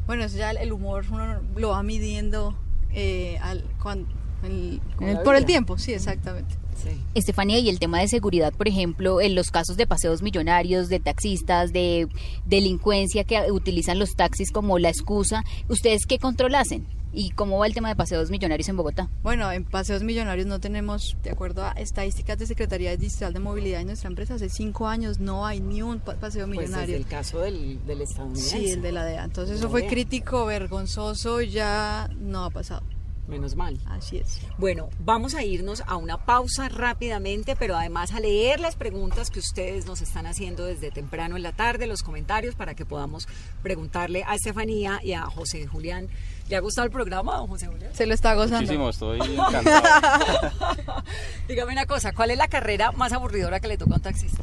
[0.07, 2.57] Bueno, eso ya el humor uno lo va midiendo
[2.93, 4.09] eh, al, cuando,
[4.45, 6.55] el, el, por el tiempo, sí, exactamente.
[6.83, 6.91] Sí.
[7.15, 11.01] Estefanía, y el tema de seguridad, por ejemplo, en los casos de paseos millonarios, de
[11.01, 12.09] taxistas, de
[12.47, 16.87] delincuencia que utilizan los taxis como la excusa, ¿ustedes qué control hacen?
[17.15, 19.11] ¿Y cómo va el tema de paseos millonarios en Bogotá?
[19.23, 23.81] Bueno, en paseos millonarios no tenemos, de acuerdo a estadísticas de Secretaría Digital de Movilidad
[23.81, 26.97] de nuestra empresa, hace cinco años no hay ni un paseo millonario.
[26.97, 28.59] Pues el caso del, del estadounidense.
[28.59, 29.25] Sí, el de la DEA.
[29.25, 32.83] Entonces eso fue crítico, vergonzoso, ya no ha pasado.
[33.29, 33.79] Menos mal.
[33.87, 34.41] Así es.
[34.59, 39.39] Bueno, vamos a irnos a una pausa rápidamente, pero además a leer las preguntas que
[39.39, 43.29] ustedes nos están haciendo desde temprano en la tarde, los comentarios, para que podamos
[43.63, 46.09] preguntarle a Estefanía y a José Julián.
[46.49, 47.95] ¿Le ha gustado el programa, don José Julián?
[47.95, 48.61] Se lo está gozando.
[48.61, 51.05] Muchísimo, estoy encantado.
[51.49, 54.43] Dígame una cosa, ¿cuál es la carrera más aburridora que le toca a un taxista?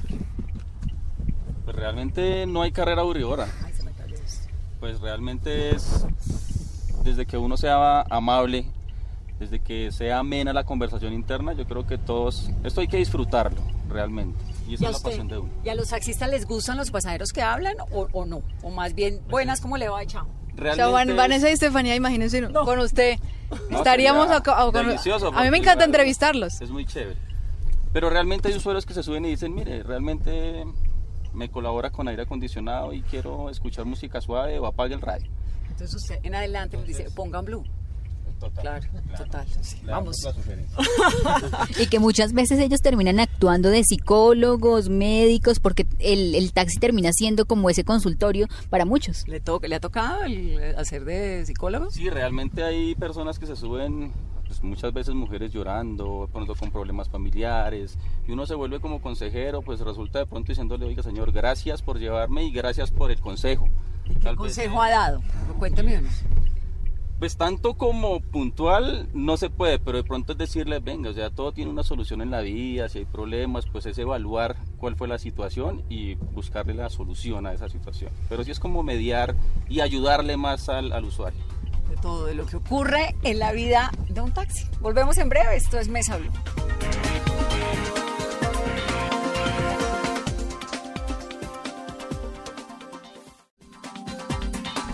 [1.65, 3.47] Pues realmente no hay carrera aburridora.
[3.65, 4.47] Ay, se me cayó esto.
[4.79, 6.05] Pues realmente es
[7.09, 8.65] desde que uno sea amable,
[9.39, 13.61] desde que sea amena la conversación interna, yo creo que todos, esto hay que disfrutarlo
[13.89, 14.37] realmente.
[14.67, 15.09] Y esa ¿Y a es la usted?
[15.09, 15.49] pasión de uno.
[15.63, 18.41] ¿Y a los taxistas les gustan los pasajeros que hablan o, o no?
[18.63, 20.23] O más bien, buenas, ¿cómo le va, chao?
[20.25, 22.65] O sea, Realmente Van- es- Vanessa y Estefanía, imagínense No.
[22.65, 23.17] con usted.
[23.69, 26.59] No, Estaríamos acá- o con- delicioso, A mí me encanta entrevistarlos.
[26.61, 27.17] Es muy chévere.
[27.93, 30.65] Pero realmente hay usuarios que se suben y dicen, mire, realmente
[31.33, 35.27] me colabora con aire acondicionado y quiero escuchar música suave o apague el radio.
[35.69, 37.63] Entonces usted en adelante me dice, Entonces- pongan blue.
[38.39, 38.79] Total.
[38.79, 38.85] Claro,
[39.17, 39.47] total.
[39.61, 39.77] sí.
[39.85, 40.15] Vamos.
[41.79, 47.11] Y que muchas veces ellos terminan actuando de psicólogos, médicos, porque el, el taxi termina
[47.11, 49.27] siendo como ese consultorio para muchos.
[49.27, 51.91] ¿Le, to- ¿Le ha tocado el hacer de psicólogo?
[51.91, 54.13] Sí, realmente hay personas que se suben,
[54.47, 59.61] pues muchas veces mujeres llorando, pronto con problemas familiares, y uno se vuelve como consejero,
[59.61, 63.67] pues resulta de pronto diciéndole, oiga señor, gracias por llevarme y gracias por el consejo.
[64.09, 65.21] ¿Y ¿Qué Tal consejo ha dado?
[65.57, 66.09] Cuénteme uno.
[67.19, 71.29] Pues tanto como puntual no se puede, pero de pronto es decirles, venga, o sea,
[71.29, 75.09] todo tiene una solución en la vida, si hay problemas, pues es evaluar cuál fue
[75.09, 78.13] la situación y buscarle la solución a esa situación.
[78.29, 79.35] Pero sí es como mediar
[79.67, 81.41] y ayudarle más al, al usuario.
[81.89, 84.69] De todo, de lo que ocurre en la vida de un taxi.
[84.79, 86.31] Volvemos en breve, esto es Mesa Blue.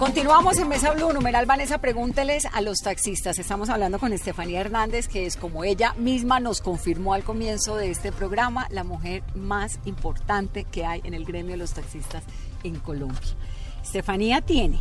[0.05, 3.39] Continuamos en Mesa Blue, numeral Vanessa, pregúnteles a los taxistas.
[3.39, 7.89] Estamos hablando con Estefanía Hernández, que es como ella misma nos confirmó al comienzo de
[7.89, 12.23] este programa, la mujer más importante que hay en el gremio de los taxistas
[12.63, 13.19] en Colombia.
[13.83, 14.79] Estefanía tiene,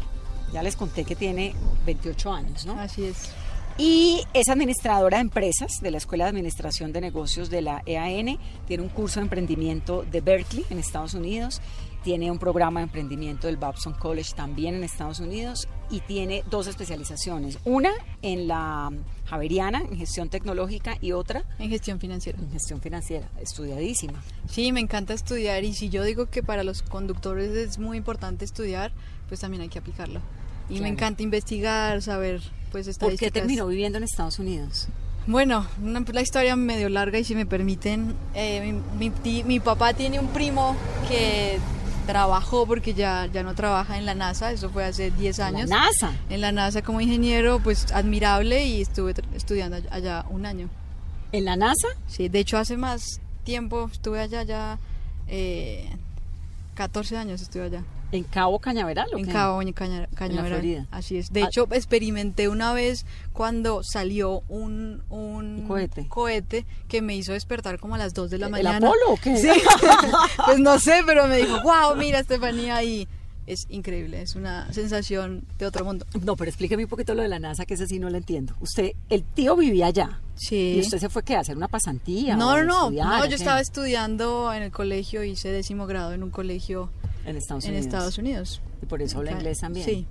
[0.53, 1.55] ya les conté que tiene
[1.87, 2.79] 28 años, ¿no?
[2.79, 3.31] Así es.
[3.79, 8.39] Y es administradora de empresas de la Escuela de Administración de Negocios de la EAN.
[8.67, 11.63] Tiene un curso de emprendimiento de Berkeley en Estados Unidos.
[12.05, 15.67] Tiene un programa de emprendimiento del Babson College también en Estados Unidos.
[15.91, 17.59] Y tiene dos especializaciones.
[17.65, 17.91] Una
[18.23, 18.91] en la
[19.27, 22.39] Javeriana, en gestión tecnológica, y otra En gestión financiera.
[22.39, 23.27] en gestión financiera.
[23.41, 24.23] Estudiadísima.
[24.49, 28.45] Sí, me encanta estudiar y si yo digo que para los conductores es muy importante
[28.45, 28.93] estudiar,
[29.29, 30.21] pues también hay que aplicarlo.
[30.69, 30.83] Y Claro.
[30.85, 32.41] me encanta investigar, saber
[32.71, 33.33] pues ¿Por estadísticas.
[33.33, 34.89] qué terminó viviendo en Estados Unidos?
[35.27, 39.95] Bueno, una, la historia medio larga y si me permiten, eh, mi, mi mi papá
[39.95, 40.77] tiene un primo
[41.09, 41.59] que
[42.07, 45.69] trabajó porque ya, ya no trabaja en la NASA, eso fue hace 10 años.
[45.69, 46.13] La NASA.
[46.31, 50.69] En la NASA como ingeniero, pues admirable y estuve estudiando all- allá un año.
[51.33, 51.89] ¿En la NASA?
[52.07, 54.79] Sí, de hecho hace más tiempo estuve allá ya,
[55.27, 55.91] eh,
[56.75, 57.83] 14 años estuve allá.
[58.17, 59.33] ¿En Cabo Cañaveral o En qué?
[59.33, 60.61] Cabo Caña- Cañaveral.
[60.61, 60.87] Florida.
[60.91, 61.33] Así es.
[61.33, 61.47] De Ah.
[61.47, 66.07] hecho, experimenté una vez cuando salió un, un Un cohete.
[66.09, 68.77] cohete que me hizo despertar como a las 2 de la ¿El mañana.
[68.87, 69.37] Apolo o qué?
[69.45, 69.49] Sí.
[70.47, 73.09] pues no sé, pero me dijo, wow, mira Estefanía y
[73.47, 76.07] es increíble, es una sensación de otro mundo.
[76.23, 78.55] No, pero explíqueme un poquito lo de la NASA, que ese sí no lo entiendo.
[78.61, 80.21] Usted, el tío vivía allá.
[80.37, 80.75] Sí.
[80.77, 81.37] ¿Y usted se fue qué?
[81.37, 82.37] ¿A hacer una pasantía?
[82.37, 86.23] No, no, no, estudiar, no, yo estaba estudiando en el colegio, hice décimo grado en
[86.23, 86.89] un colegio
[87.27, 87.87] en Estados en Unidos.
[87.87, 88.61] Estados Unidos.
[88.83, 89.85] Y por eso habla Acá- inglés también.
[89.87, 90.07] Sí,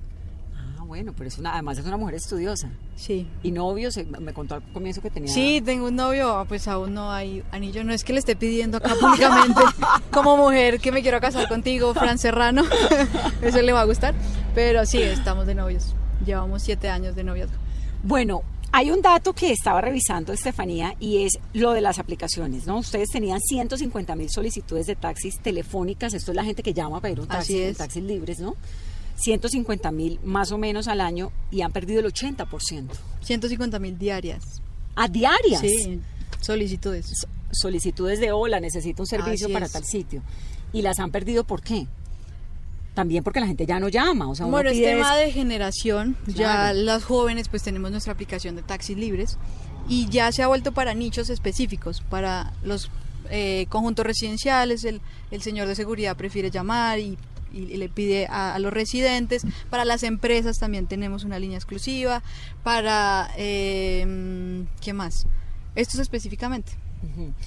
[0.56, 2.69] Ah, bueno, pero es una, además es una mujer estudiosa.
[2.95, 3.28] sí.
[3.41, 5.32] Y novio, se- me contó al comienzo que tenía.
[5.34, 7.84] Sí, tengo un novio, ah, pues aún no hay anillo.
[7.84, 9.62] No es que le esté pidiendo acá públicamente
[10.12, 12.63] como mujer que me quiero casar contigo, Fran Serrano.
[13.41, 14.13] Eso le va a gustar.
[14.56, 15.95] Pero sí, estamos de novios.
[16.26, 17.58] Llevamos siete años de noviazgo.
[18.04, 18.43] Bueno,
[18.76, 22.80] hay un dato que estaba revisando Estefanía y es lo de las aplicaciones, ¿no?
[22.80, 27.02] Ustedes tenían 150 mil solicitudes de taxis telefónicas, esto es la gente que llama a
[27.02, 28.56] pedir un taxi, en taxis libres, ¿no?
[29.18, 32.88] 150 mil más o menos al año y han perdido el 80%.
[33.22, 34.44] 150 mil diarias.
[34.96, 35.62] ¿A diarias?
[35.62, 36.02] Sí,
[36.42, 37.06] solicitudes.
[37.22, 39.72] So- Solicitudes de hola, necesito un servicio Así para es.
[39.72, 40.24] tal sitio.
[40.74, 41.86] ¿Y las han perdido por qué?
[42.94, 46.16] También porque la gente ya no llama, o sea, Bueno, es tema de generación.
[46.28, 49.38] Ya las jóvenes pues tenemos nuestra aplicación de taxis libres
[49.90, 52.92] y ya se ha vuelto para nichos específicos, para los
[53.30, 55.02] eh, conjuntos residenciales, el,
[55.32, 57.18] el señor de seguridad prefiere llamar y,
[57.52, 61.58] y- y le pide a, a los residentes, para las empresas también tenemos una línea
[61.58, 62.22] exclusiva,
[62.64, 63.30] para...
[63.38, 65.26] eh, ¿Qué más?
[65.76, 66.74] Estos específicamente.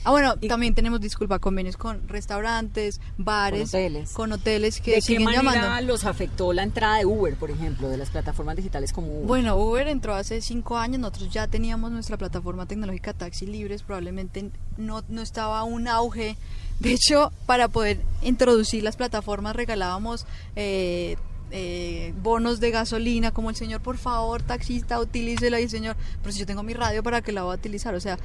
[0.05, 4.13] Ah, bueno, también tenemos, disculpa, convenios con restaurantes, bares, Con hoteles.
[4.13, 5.87] con hoteles que ¿De qué siguen manera llamando.
[5.87, 9.27] los afectó la entrada de Uber, por ejemplo, de las plataformas digitales como Uber?
[9.27, 14.51] Bueno, Uber entró hace cinco años, nosotros ya teníamos nuestra plataforma tecnológica Taxi Libres, probablemente
[14.77, 16.37] no, no estaba un auge.
[16.81, 21.17] De hecho, para poder introducir las plataformas regalábamos eh,
[21.51, 26.33] eh, bonos de gasolina, como el señor, por favor, taxista, utilícelo, y el señor, pero
[26.33, 27.95] si yo tengo mi radio, ¿para qué la voy a utilizar?
[27.95, 28.19] O sea,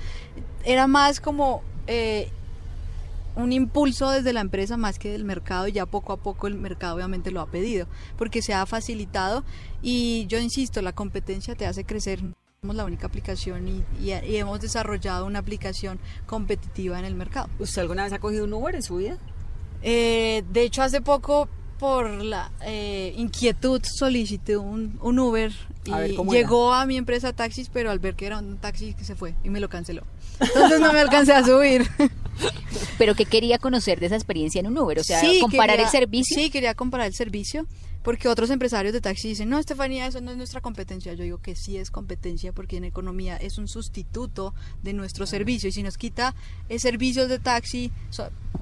[0.66, 1.62] era más como...
[1.88, 2.30] eh,
[3.34, 6.56] un impulso desde la empresa más que del mercado y ya poco a poco el
[6.56, 9.46] mercado obviamente lo ha pedido porque se ha facilitado
[9.82, 12.20] y yo insisto, la competencia te hace crecer.
[12.62, 17.48] Somos la única aplicación y, y- y hemos desarrollado una aplicación competitiva en el mercado.
[17.58, 19.18] ¿Usted alguna vez ha cogido un Uber en su vida?
[19.82, 21.48] Eh, de hecho, hace poco
[21.82, 25.52] por la eh, inquietud solicité un, un Uber
[25.84, 28.58] y A ver, ¿cómo llegó a mi empresa taxis, pero al ver que era un
[28.58, 30.04] taxi que se fue y me lo canceló.
[30.40, 31.90] Entonces no me alcancé a subir.
[33.00, 35.86] Pero que quería conocer de esa experiencia en un Uber, o sea, Sí, comparar quería-
[35.86, 36.38] el servicio.
[36.38, 37.66] Sí, quería comparar el servicio,
[38.04, 41.14] porque otros empresarios de taxi dicen, no, Estefanía, eso no es nuestra competencia.
[41.14, 45.70] Yo digo que sí es competencia, porque en economía es un sustituto de nuestro servicio,
[45.70, 46.34] y si nos quita
[46.70, 47.92] eh, servicios de taxi,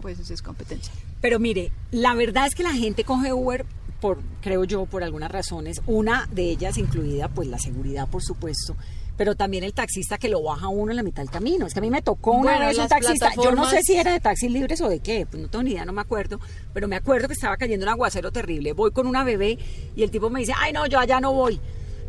[0.01, 0.93] pues eso es competencia.
[1.21, 3.65] Pero mire, la verdad es que la gente coge Uber
[3.99, 5.81] por, creo yo, por algunas razones.
[5.85, 8.75] Una de ellas incluida, pues la seguridad, por supuesto.
[9.19, 11.67] Pero también el taxista que lo baja uno en la mitad del camino.
[11.67, 13.31] Es que a mí me tocó una Bueno, vez un taxista.
[13.35, 15.71] Yo no sé si era de taxis libres o de qué, pues no tengo ni
[15.71, 16.39] idea, no me acuerdo.
[16.73, 18.71] Pero me acuerdo que estaba cayendo un aguacero terrible.
[18.71, 19.59] Voy con una bebé
[19.93, 21.59] y el tipo me dice, ay no, yo allá no voy.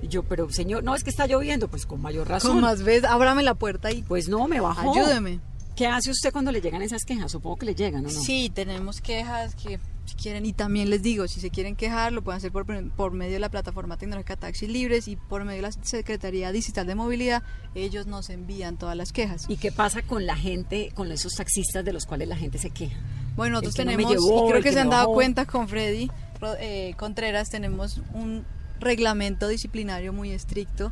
[0.02, 2.52] Y yo, pero señor, no es que está lloviendo, pues con mayor razón.
[2.52, 4.92] Con más veces, ábrame la puerta y Pues no, me bajó.
[4.92, 5.40] ayúdeme.
[5.74, 7.32] ¿Qué hace usted cuando le llegan esas quejas?
[7.32, 8.20] Supongo que le llegan, ¿o no?
[8.20, 12.22] Sí, tenemos quejas que si quieren, y también les digo, si se quieren quejar, lo
[12.22, 15.68] pueden hacer por, por medio de la plataforma tecnológica Taxis Libres y por medio de
[15.68, 17.42] la Secretaría Digital de Movilidad,
[17.74, 19.46] ellos nos envían todas las quejas.
[19.48, 22.70] ¿Y qué pasa con la gente, con esos taxistas de los cuales la gente se
[22.70, 22.96] queja?
[23.36, 25.14] Bueno, nosotros no tenemos, llevó, y creo que, que se han dado bajó.
[25.14, 26.10] cuenta con Freddy
[26.58, 28.44] eh, Contreras, tenemos un
[28.80, 30.90] reglamento disciplinario muy estricto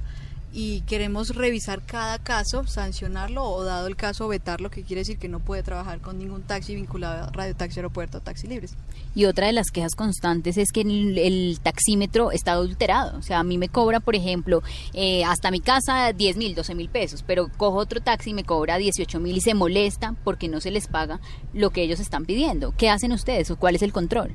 [0.53, 5.29] y queremos revisar cada caso, sancionarlo o dado el caso vetarlo, que quiere decir que
[5.29, 8.75] no puede trabajar con ningún taxi vinculado a Radio Taxi Aeropuerto o Taxi Libres.
[9.15, 13.19] Y otra de las quejas constantes es que el, el taxímetro está adulterado.
[13.19, 16.75] O sea, a mí me cobra, por ejemplo, eh, hasta mi casa 10 mil, 12
[16.75, 20.49] mil pesos, pero cojo otro taxi y me cobra 18 mil y se molesta porque
[20.49, 21.21] no se les paga
[21.53, 22.75] lo que ellos están pidiendo.
[22.77, 24.33] ¿Qué hacen ustedes o cuál es el control?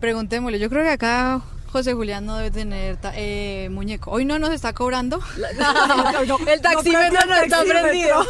[0.00, 1.42] Preguntémosle, yo creo que acá
[1.76, 4.10] José Julián no debe tener ta- eh, muñeco.
[4.10, 5.20] Hoy no nos está cobrando.
[6.48, 8.24] el taxímetro no, está prendido.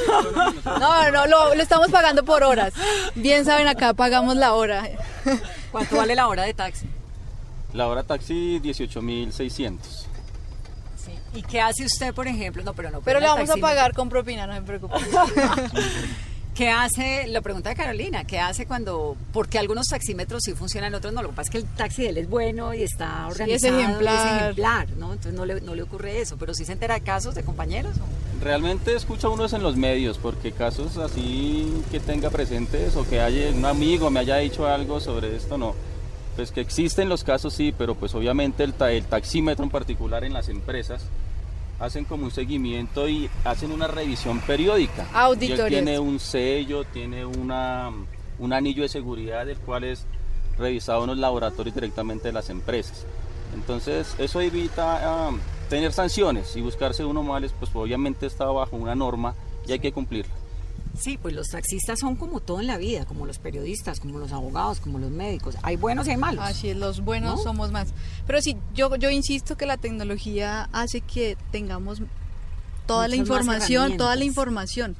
[0.64, 2.72] No, no, lo, lo estamos pagando por horas.
[3.14, 4.88] Bien saben, acá pagamos la hora.
[5.70, 6.88] ¿Cuánto vale la hora de taxi?
[7.72, 9.78] La hora taxi 18.600.
[11.32, 12.64] ¿Y qué hace usted, por ejemplo?
[12.64, 13.00] No, pero no.
[13.02, 14.94] Pero le vamos a pagar con propina, no se preocupe.
[16.56, 17.26] ¿Qué hace?
[17.26, 18.24] Lo pregunta Carolina.
[18.24, 19.14] ¿Qué hace cuando.?
[19.34, 21.22] Porque algunos taxímetros sí funcionan, otros no.
[21.22, 23.78] Lo que pasa es que el taxi de él es bueno y está es organizado.
[23.78, 24.14] ejemplar.
[24.14, 25.12] es ejemplar, ¿no?
[25.12, 26.38] Entonces no le, no le ocurre eso.
[26.38, 27.98] Pero sí se entera de casos de compañeros.
[27.98, 28.42] ¿o?
[28.42, 33.20] Realmente escucha uno eso en los medios, porque casos así que tenga presentes o que
[33.20, 35.74] haya un amigo me haya dicho algo sobre esto, no.
[36.36, 40.32] Pues que existen los casos, sí, pero pues obviamente el, el taxímetro en particular en
[40.32, 41.02] las empresas
[41.78, 45.06] hacen como un seguimiento y hacen una revisión periódica.
[45.12, 45.68] Auditoría.
[45.68, 47.90] Tiene un sello, tiene una,
[48.38, 50.06] un anillo de seguridad, el cual es
[50.58, 53.04] revisado en los laboratorios directamente de las empresas.
[53.54, 58.94] Entonces, eso evita uh, tener sanciones y buscarse uno males, pues obviamente está bajo una
[58.94, 59.34] norma
[59.66, 60.34] y hay que cumplirla.
[60.98, 64.32] Sí, pues los taxistas son como todo en la vida, como los periodistas, como los
[64.32, 65.56] abogados, como los médicos.
[65.62, 66.44] Hay buenos y hay malos.
[66.44, 67.42] Así es, los buenos ¿no?
[67.42, 67.88] somos más.
[68.26, 72.00] Pero sí, yo, yo insisto que la tecnología hace que tengamos
[72.86, 74.96] toda Muchas la información, toda la información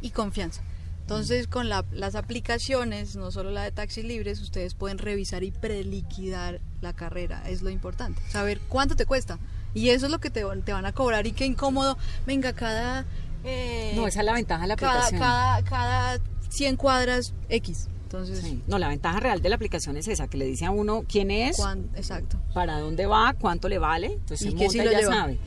[0.00, 0.62] y confianza.
[1.06, 5.52] Entonces, con la, las aplicaciones, no solo la de taxis libres, ustedes pueden revisar y
[5.52, 7.48] preliquidar la carrera.
[7.48, 8.20] Es lo importante.
[8.28, 9.38] Saber cuánto te cuesta.
[9.72, 11.28] Y eso es lo que te, te van a cobrar.
[11.28, 11.96] Y qué incómodo.
[12.26, 13.06] Venga, cada
[13.46, 15.20] eh, no, esa es la ventaja de la cada, aplicación.
[15.20, 17.88] Cada, cada 100 cuadras X.
[18.02, 18.62] Entonces, sí.
[18.66, 21.30] No, la ventaja real de la aplicación es esa, que le dice a uno quién
[21.30, 22.38] es, cuán, exacto.
[22.54, 25.14] para dónde va, cuánto le vale, entonces y el que si lo ya lleva.
[25.14, 25.38] sabe.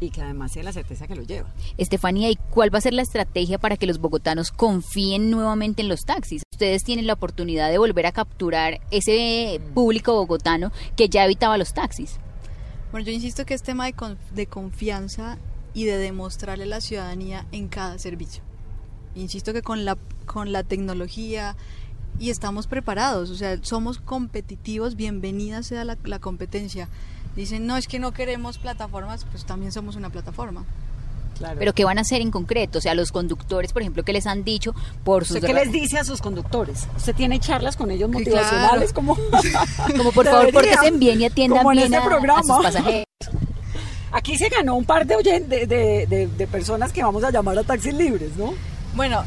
[0.00, 1.52] Y que además tiene la certeza que lo lleva.
[1.76, 5.88] Estefanía, ¿y cuál va a ser la estrategia para que los bogotanos confíen nuevamente en
[5.88, 6.42] los taxis?
[6.52, 11.74] Ustedes tienen la oportunidad de volver a capturar ese público bogotano que ya evitaba los
[11.74, 12.18] taxis.
[12.92, 15.38] Bueno, yo insisto que es tema de, con, de confianza
[15.74, 18.42] y de demostrarle a la ciudadanía en cada servicio.
[19.14, 21.56] Insisto que con la, con la tecnología
[22.18, 26.88] y estamos preparados, o sea, somos competitivos, bienvenida sea la, la, competencia.
[27.36, 30.64] Dicen, no, es que no queremos plataformas, pues también somos una plataforma.
[31.38, 31.56] Claro.
[31.60, 32.78] Pero ¿qué van a hacer en concreto?
[32.78, 35.38] O sea, los conductores, por ejemplo, ¿qué les han dicho por sus...
[35.38, 36.88] ¿Qué les dice a sus conductores?
[36.96, 38.92] ¿Usted tiene charlas con ellos motivacionales?
[38.92, 38.94] Claro.
[38.94, 39.16] Como,
[39.96, 43.04] como por favor, pórtense bien y atiendan bien este a, a sus pasajeros.
[44.10, 47.94] Aquí se ganó un par de, de, de, personas que vamos a llamar a taxis
[47.94, 48.54] libres, ¿no?
[48.94, 49.22] Bueno,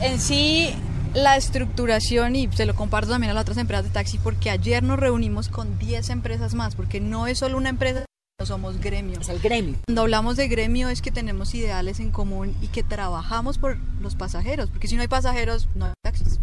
[0.00, 0.74] en sí
[1.14, 4.82] la estructuración y se lo comparto también a las otras empresas de taxi porque ayer
[4.82, 8.06] nos reunimos con 10 empresas más porque no es solo una empresa,
[8.44, 9.20] somos gremio.
[9.20, 9.76] Es el gremio.
[9.86, 14.16] Cuando hablamos de gremio es que tenemos ideales en común y que trabajamos por los
[14.16, 16.40] pasajeros, porque si no hay pasajeros no hay taxis.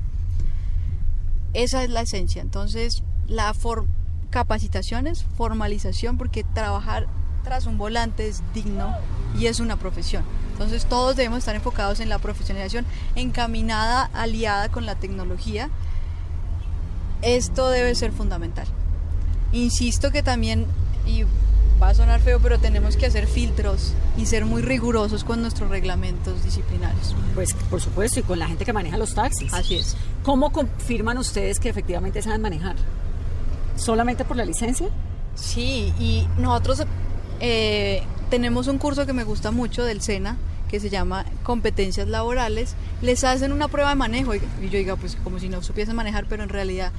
[1.54, 2.42] Esa es la esencia.
[2.42, 3.86] Entonces, la for
[4.30, 7.08] capacitaciones, formalización, porque trabajar
[7.44, 8.96] tras un volante es digno
[9.38, 10.24] y es una profesión.
[10.54, 15.70] Entonces todos debemos estar enfocados en la profesionalización, encaminada, aliada con la tecnología.
[17.22, 18.68] Esto debe ser fundamental.
[19.52, 20.66] Insisto que también,
[21.06, 21.24] y
[21.82, 25.70] va a sonar feo, pero tenemos que hacer filtros y ser muy rigurosos con nuestros
[25.70, 27.16] reglamentos disciplinarios.
[27.36, 29.54] Pues por supuesto, y con la gente que maneja los taxis.
[29.54, 29.96] Así es.
[30.24, 32.76] ¿Cómo confirman ustedes que efectivamente saben manejar?
[33.76, 34.90] ¿Solamente por la licencia?
[35.36, 36.84] Sí, y nosotros
[37.40, 40.38] eh, tenemos un curso que me gusta mucho del SENA
[40.70, 45.18] que se llama competencias laborales, les hacen una prueba de manejo y yo diga pues
[45.24, 46.92] como si no supiesen manejar, pero en realidad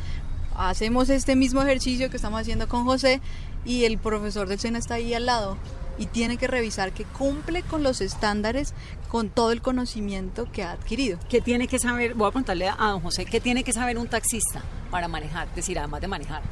[0.56, 3.20] hacemos este mismo ejercicio que estamos haciendo con José
[3.64, 5.56] y el profesor del SENA está ahí al lado
[5.98, 8.74] y tiene que revisar que cumple con los estándares,
[9.08, 11.18] con todo el conocimiento que ha adquirido.
[11.28, 12.14] ¿Qué tiene que saber?
[12.14, 15.48] Voy a preguntarle a don José, ¿qué tiene que saber un taxista para manejar?
[15.48, 16.42] Es decir, además de manejar.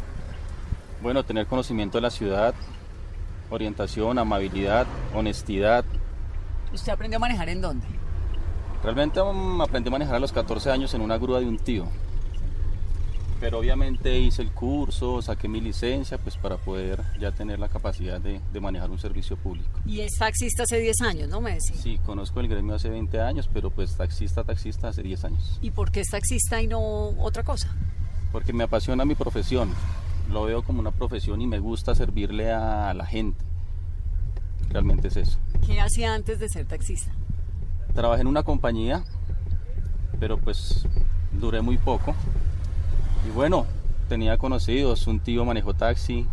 [1.03, 2.55] Bueno, tener conocimiento de la ciudad,
[3.51, 5.85] orientación, amabilidad, honestidad.
[6.73, 7.87] ¿Usted aprendió a manejar en dónde?
[8.83, 11.87] Realmente um, aprendí a manejar a los 14 años en una grúa de un tío.
[13.41, 18.21] Pero obviamente hice el curso, saqué mi licencia, pues para poder ya tener la capacidad
[18.21, 19.81] de, de manejar un servicio público.
[19.87, 21.77] Y es taxista hace 10 años, ¿no me decía?
[21.77, 25.59] Sí, conozco el gremio hace 20 años, pero pues taxista, taxista hace 10 años.
[25.61, 27.73] ¿Y por qué es taxista y no otra cosa?
[28.33, 29.71] Porque me apasiona mi profesión,
[30.29, 33.45] lo veo como una profesión y me gusta servirle a la gente.
[34.71, 35.39] Realmente es eso.
[35.67, 37.11] ¿Qué hacía antes de ser taxista?
[37.95, 39.05] Trabajé en una compañía,
[40.21, 40.87] pero pues
[41.33, 42.15] duré muy poco.
[43.27, 43.67] Y bueno,
[44.09, 46.27] tenía conocidos, un tío manejó taxi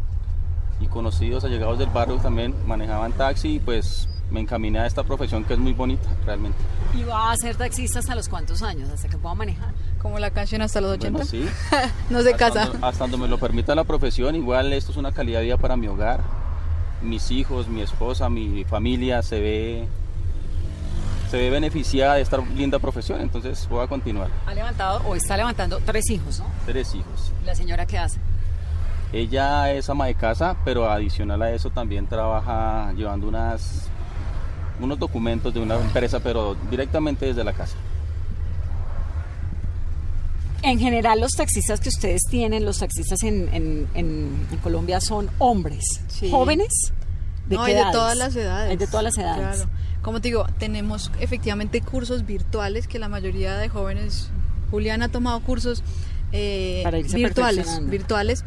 [0.80, 5.46] y conocidos allegados del barrio también manejaban taxi y pues me encaminé a esta profesión
[5.46, 6.58] que es muy bonita realmente.
[6.94, 8.90] ¿Y va a ser taxista hasta los cuántos años?
[8.90, 9.74] ¿Hasta que pueda manejar?
[10.02, 11.10] Como la canción hasta los 80.
[11.12, 11.46] Bueno, sí.
[12.10, 12.66] no se hasta casa.
[12.66, 15.58] Donde, hasta donde me lo permita la profesión, igual esto es una calidad de vida
[15.58, 16.22] para mi hogar.
[17.02, 19.88] Mis hijos, mi esposa, mi familia se ve
[21.32, 24.30] se ve beneficiada de esta linda profesión, entonces voy a continuar.
[24.46, 26.46] Ha levantado o está levantando tres hijos, ¿no?
[26.66, 27.32] Tres hijos.
[27.46, 28.20] ¿La señora qué hace?
[29.14, 33.90] Ella es ama de casa, pero adicional a eso también trabaja llevando unas
[34.80, 37.76] unos documentos de una empresa, pero directamente desde la casa.
[40.62, 45.30] En general, los taxistas que ustedes tienen, los taxistas en, en, en, en Colombia son
[45.38, 46.32] hombres, Sí.
[46.32, 46.92] jóvenes,
[47.48, 48.72] ¿de no, qué hay de todas las edades.
[48.72, 49.58] Hay de todas las edades.
[49.58, 49.70] Claro.
[50.02, 54.30] Como te digo, tenemos efectivamente cursos virtuales que la mayoría de jóvenes,
[54.72, 55.84] Julián ha tomado cursos
[56.32, 58.44] eh, Para irse virtuales, virtuales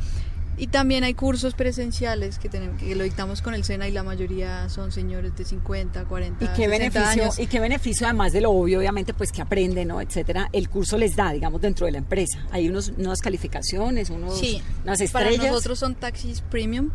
[0.58, 4.02] Y también hay cursos presenciales que tenemos que lo dictamos con el SENA y la
[4.02, 7.38] mayoría son señores de 50, 40, ¿Y qué 60 beneficio, años.
[7.38, 10.00] y qué beneficio además de lo obvio, obviamente, pues que aprenden, ¿no?
[10.00, 12.44] etcétera, el curso les da, digamos, dentro de la empresa?
[12.50, 15.52] Hay unos, unas calificaciones, unos, Sí, unas para estrellas.
[15.52, 16.90] nosotros son taxis premium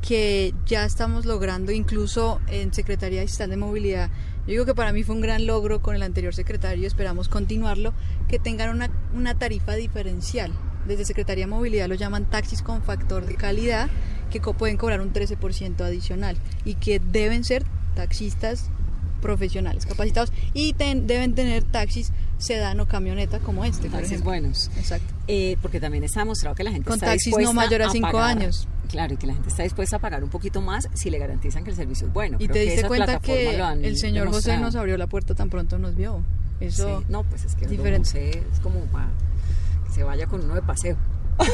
[0.00, 4.10] que ya estamos logrando incluso en Secretaría Digital de Movilidad.
[4.46, 7.94] Yo digo que para mí fue un gran logro con el anterior secretario, esperamos continuarlo,
[8.28, 10.52] que tengan una, una tarifa diferencial.
[10.86, 13.88] Desde Secretaría de Movilidad lo llaman taxis con factor de calidad,
[14.30, 17.64] que co- pueden cobrar un 13% adicional y que deben ser
[17.94, 18.70] taxistas
[19.22, 24.30] profesionales, capacitados y ten- deben tener taxis sedán o camioneta como este, por taxis ejemplo.
[24.30, 24.70] buenos.
[24.76, 25.14] Exacto.
[25.28, 28.12] Eh, porque también está demostrado que la gente Con está taxis no mayor a cinco
[28.12, 28.68] pagar- años.
[28.90, 31.64] Claro, y que la gente está dispuesta a pagar un poquito más si le garantizan
[31.64, 32.36] que el servicio es bueno.
[32.38, 35.78] Y Creo te diste cuenta que el señor José nos abrió la puerta tan pronto
[35.78, 36.22] nos vio.
[36.60, 38.42] Eso Sí, no, pues es que diferente.
[38.52, 39.33] es como para que
[39.94, 40.96] se vaya con uno de paseo.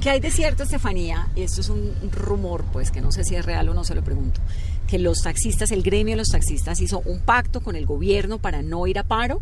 [0.00, 1.28] ¿Qué hay de cierto, Estefanía?
[1.34, 3.94] Y esto es un rumor, pues que no sé si es real o no, se
[3.94, 4.40] lo pregunto.
[4.86, 8.62] Que los taxistas, el gremio de los taxistas hizo un pacto con el gobierno para
[8.62, 9.40] no ir a paro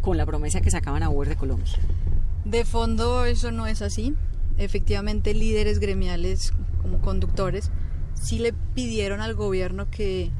[0.00, 1.72] con la promesa que sacaban a Uber de Colombia.
[2.44, 4.14] De fondo eso no es así.
[4.58, 6.52] Efectivamente líderes gremiales
[6.82, 7.70] como conductores
[8.14, 10.30] sí le pidieron al gobierno que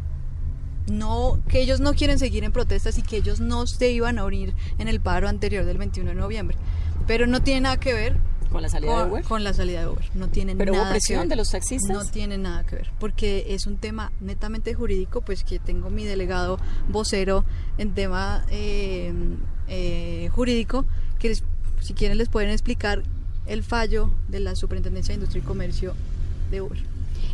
[0.88, 4.24] no que ellos no quieren seguir en protestas y que ellos no se iban a
[4.24, 6.56] unir en el paro anterior del 21 de noviembre.
[7.06, 8.16] Pero no tiene nada que ver
[8.50, 9.24] ¿Con la salida de Uber?
[9.24, 10.04] con la salida de Uber.
[10.14, 11.28] No tiene ¿Pero hubo nada que presión ver.
[11.30, 11.90] de los taxistas?
[11.96, 16.04] No tiene nada que ver, porque es un tema netamente jurídico, pues que tengo mi
[16.04, 16.58] delegado
[16.88, 17.44] vocero
[17.78, 19.12] en tema eh,
[19.68, 20.84] eh, jurídico,
[21.18, 21.44] que les-
[21.80, 23.02] si quieren les pueden explicar
[23.46, 25.94] el fallo de la Superintendencia de Industria y Comercio
[26.50, 26.78] de Uber.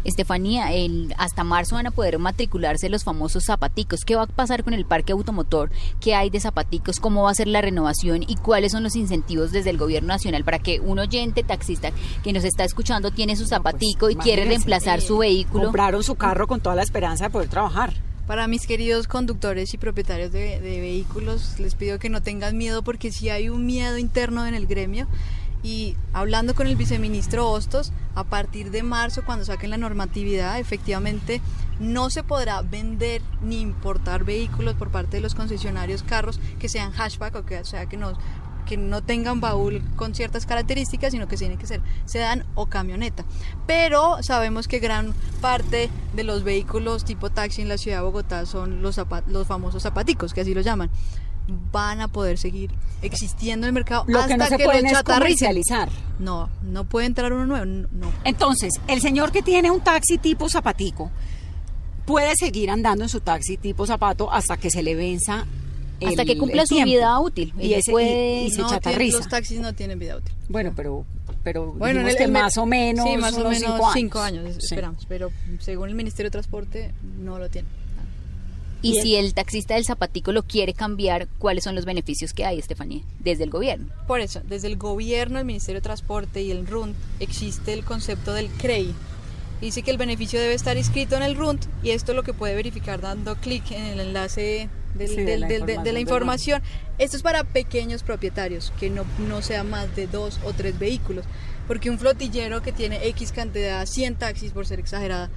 [0.04, 4.00] Estefanía, el- hasta marzo van a poder matricularse los famosos zapaticos.
[4.04, 5.70] ¿Qué va a pasar con el parque automotor?
[6.00, 7.00] ¿Qué hay de zapaticos?
[7.00, 8.22] ¿Cómo va a ser la renovación?
[8.26, 11.90] ¿Y cuáles son los incentivos desde el gobierno nacional para que un oyente taxista
[12.22, 15.64] que nos está escuchando tiene su zapatico pues, y quiere reemplazar eh, su vehículo?
[15.64, 17.92] Compraron su carro con toda la esperanza de poder trabajar.
[18.26, 22.82] Para mis queridos conductores y propietarios de, de vehículos, les pido que no tengan miedo
[22.82, 25.06] porque sí hay un miedo interno en el gremio.
[25.62, 31.40] Y hablando con el viceministro Hostos, a partir de marzo, cuando saquen la normatividad, efectivamente
[31.80, 36.92] no se podrá vender ni importar vehículos por parte de los concesionarios carros que sean
[36.92, 38.18] hatchback o que sea que no
[38.68, 43.24] que no tengan baúl con ciertas características, sino que tienen que ser sedán o camioneta.
[43.66, 48.44] Pero sabemos que gran parte de los vehículos tipo taxi en la ciudad de Bogotá
[48.44, 50.90] son los, los famosos zapaticos, que así lo llaman.
[51.72, 52.70] Van a poder seguir
[53.00, 55.88] existiendo en el mercado Lo hasta que no se que pueden los es comercializar.
[56.18, 58.12] No, no puede entrar uno nuevo, no.
[58.24, 61.10] Entonces, el señor que tiene un taxi tipo zapatico
[62.04, 65.46] puede seguir andando en su taxi tipo zapato hasta que se le venza
[66.00, 66.90] el, Hasta que cumpla su tiempo.
[66.92, 67.52] vida útil.
[67.58, 69.16] Y, ese- puede- y- y se No tiene- chatarriza.
[69.18, 70.32] los taxis no tienen vida útil.
[70.48, 71.04] Bueno, pero,
[71.42, 74.44] pero Bueno, el- que el- más o menos, sí, más o menos cinco cinco años.
[74.44, 74.66] años, Sí.
[74.74, 75.04] esperamos.
[75.08, 77.66] Pero según el Ministerio de Transporte, no lo tiene.
[78.80, 79.02] Y Bien.
[79.02, 83.02] si el taxista del zapatico lo quiere cambiar, ¿cuáles son los beneficios que hay, Estefanía,
[83.18, 83.88] desde el gobierno?
[84.06, 88.32] Por eso, desde el gobierno, el Ministerio de Transporte y el RUNT existe el concepto
[88.32, 88.94] del CREI.
[89.60, 92.54] Dice que el beneficio debe estar inscrito en el RUNT y esto lo que puede
[92.54, 95.94] verificar dando clic en el enlace del- Sí, de del- la del- de, de información
[95.94, 96.62] la información.
[96.98, 101.24] Esto es para pequeños propietarios, que no, no sea más de dos o tres vehículos.
[101.66, 105.30] Porque un flotillero que tiene X cantidad, 100 taxis por ser exagerada,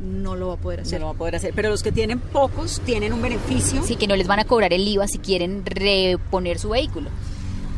[0.00, 1.00] no lo va a poder Se hacer.
[1.00, 1.52] lo va a poder hacer.
[1.54, 3.82] Pero los que tienen pocos tienen un beneficio.
[3.84, 7.10] Sí, que no les van a cobrar el IVA si quieren reponer su vehículo.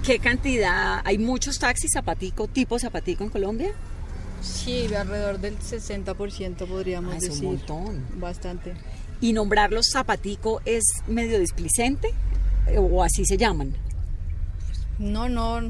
[0.04, 1.00] ¿Qué cantidad?
[1.04, 3.70] ¿Hay muchos taxis zapatico, tipo zapatico en Colombia?
[4.40, 8.04] Sí, de alrededor del 60% podríamos Ah, es un montón.
[8.16, 8.74] Bastante.
[9.20, 12.12] ¿Y nombrarlos zapatico es medio displicente?
[12.76, 13.74] ¿O así se llaman?
[14.98, 15.60] No, no,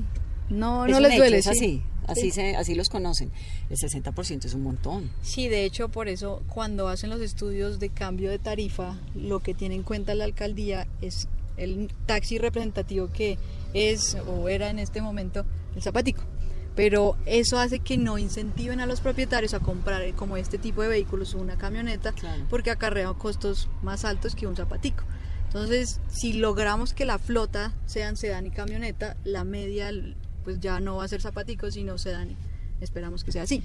[0.49, 1.39] no, Es no les hecho, duele.
[1.39, 1.51] es sí.
[1.51, 1.83] así.
[2.07, 2.31] Así, Sí.
[2.33, 3.31] se, así los conocen.
[3.71, 5.11] El 60% es un montón.
[5.23, 9.55] Sí, de hecho, por eso cuando hacen los estudios de cambio de tarifa, lo que
[9.55, 13.39] tiene en cuenta la alcaldía es el taxi representativo que
[13.75, 15.45] es o era en este momento
[15.77, 16.23] el zapatico.
[16.75, 20.81] Pero eso hace que no incentiven a los propietarios a comprar eh, como este tipo
[20.81, 22.45] de vehículos una camioneta Claro.
[22.49, 25.05] porque acarrea costos más altos que un zapatico.
[25.49, 29.91] Entonces, si logramos que la flota sean sedán y camioneta, la media
[30.45, 32.31] pues ya no va a ser zapatico, sino sedán.
[32.31, 32.37] y
[32.85, 33.63] Esperamos que sea así.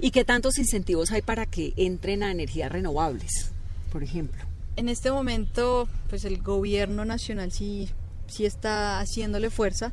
[0.00, 3.52] ¿Y qué tantos incentivos hay para que entren a energías renovables,
[3.92, 4.40] por ejemplo?
[4.76, 7.90] En este momento, pues el gobierno nacional sí,
[8.28, 9.92] sí está haciéndole fuerza,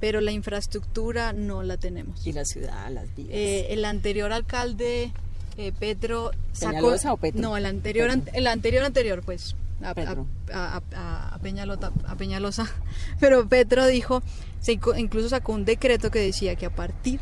[0.00, 2.24] pero la infraestructura no la tenemos.
[2.26, 3.30] Y la ciudad, las vías.
[3.32, 5.10] Eh, el anterior alcalde
[5.56, 7.40] eh, Petro sacó ¿Peñalosa o Petro?
[7.40, 9.94] no el anterior an- el anterior anterior pues a,
[10.52, 12.66] a- a- a- a Peñalota a Peñalosa
[13.20, 14.22] pero Petro dijo
[14.60, 17.20] se incluso sacó un decreto que decía que a partir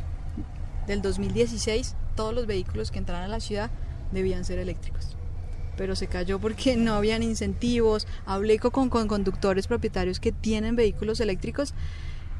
[0.86, 3.70] del 2016 todos los vehículos que entraran a la ciudad
[4.12, 5.16] debían ser eléctricos.
[5.76, 8.07] Pero se cayó porque no habían incentivos.
[8.24, 11.74] Hablé con, con conductores propietarios que tienen vehículos eléctricos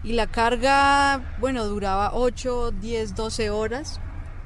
[0.03, 4.01] y la carga, bueno, duraba 8, 10, 12 horas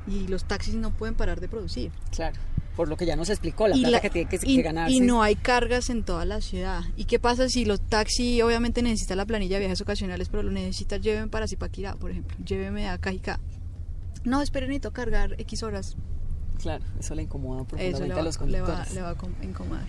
[0.09, 1.93] y los taxis no pueden parar de producir.
[2.11, 2.41] Claro,
[2.81, 4.63] por lo que ya nos explicó, la y, plata la- que tiene que, y- que
[4.63, 4.95] ganarse.
[4.95, 6.81] y no hay cargas en toda la ciudad.
[6.97, 10.51] ¿Y qué pasa si los taxis obviamente necesitan la planilla de viajes ocasionales, pero lo
[10.51, 13.39] necesitan, llévenme para Zipaquirá, por ejemplo, llévenme a Cajicá?
[14.25, 15.95] No, esperen, necesito cargar X horas.
[16.63, 18.95] Claro, eso le incomoda Eso profundamente le a los le va- conductores.
[18.95, 19.85] le va a com- incomodar.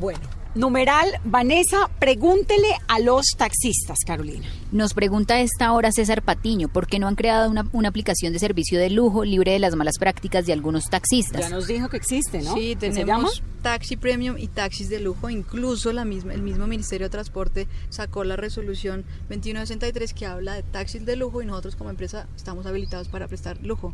[0.00, 0.20] Bueno,
[0.54, 4.46] numeral, Vanessa, pregúntele a los taxistas, Carolina.
[4.72, 8.32] Nos pregunta a esta hora César Patiño, ¿por qué no han creado una, una aplicación
[8.32, 11.42] de servicio de lujo libre de las malas prácticas de algunos taxistas?
[11.42, 12.54] Ya nos dijo que existe, ¿no?
[12.54, 13.12] Sí, ¿Qué se llama?
[13.28, 15.28] tenemos taxi premium y taxis de lujo.
[15.30, 20.62] Incluso la misma, el mismo Ministerio de Transporte sacó la resolución 2163 que habla de
[20.62, 23.92] taxis de lujo y nosotros como empresa estamos habilitados para prestar lujo.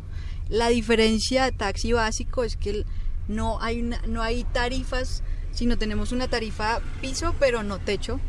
[0.49, 2.85] La diferencia de taxi básico es que el-
[3.27, 5.21] no hay, una- no hay tarifas,
[5.57, 8.19] sino tenemos una tarifa piso pero no techo.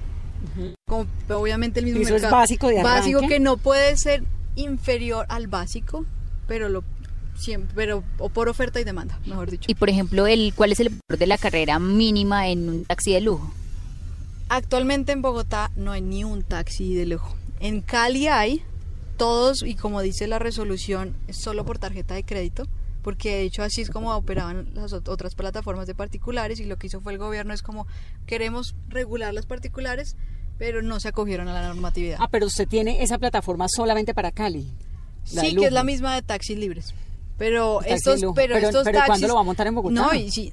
[0.87, 3.35] Como obviamente el mismo Piso es mercado- básico de básico arranque.
[3.35, 4.23] que no puede ser
[4.57, 6.07] inferior al básico,
[6.47, 6.83] pero lo
[7.37, 9.71] siempre, pero o por oferta y demanda, mejor dicho.
[9.71, 13.13] Y por ejemplo, el, ¿cuál es el valor de la carrera mínima en un taxi
[13.13, 13.53] de lujo?
[14.49, 17.37] Actualmente en Bogotá no hay ni un taxi de lujo.
[17.61, 18.63] En Cali hay
[19.19, 22.67] todos y como dice la resolución es solo por tarjeta de crédito,
[23.09, 26.77] porque de hecho así es como operaban las ot- otras plataformas de particulares y lo
[26.77, 27.87] que hizo fue el gobierno es como
[28.27, 30.15] queremos regular las particulares,
[30.59, 32.19] pero no se acogieron a la normatividad.
[32.21, 34.75] Ah, pero usted tiene esa plataforma solamente para Cali.
[35.25, 36.93] sí, que es la misma de taxis libres.
[37.39, 39.95] Pero Taxi estos, pero, Pero- estos pero ¿cuándo taxis lo va a montar en Bogotá?
[39.95, 40.53] No, y sí,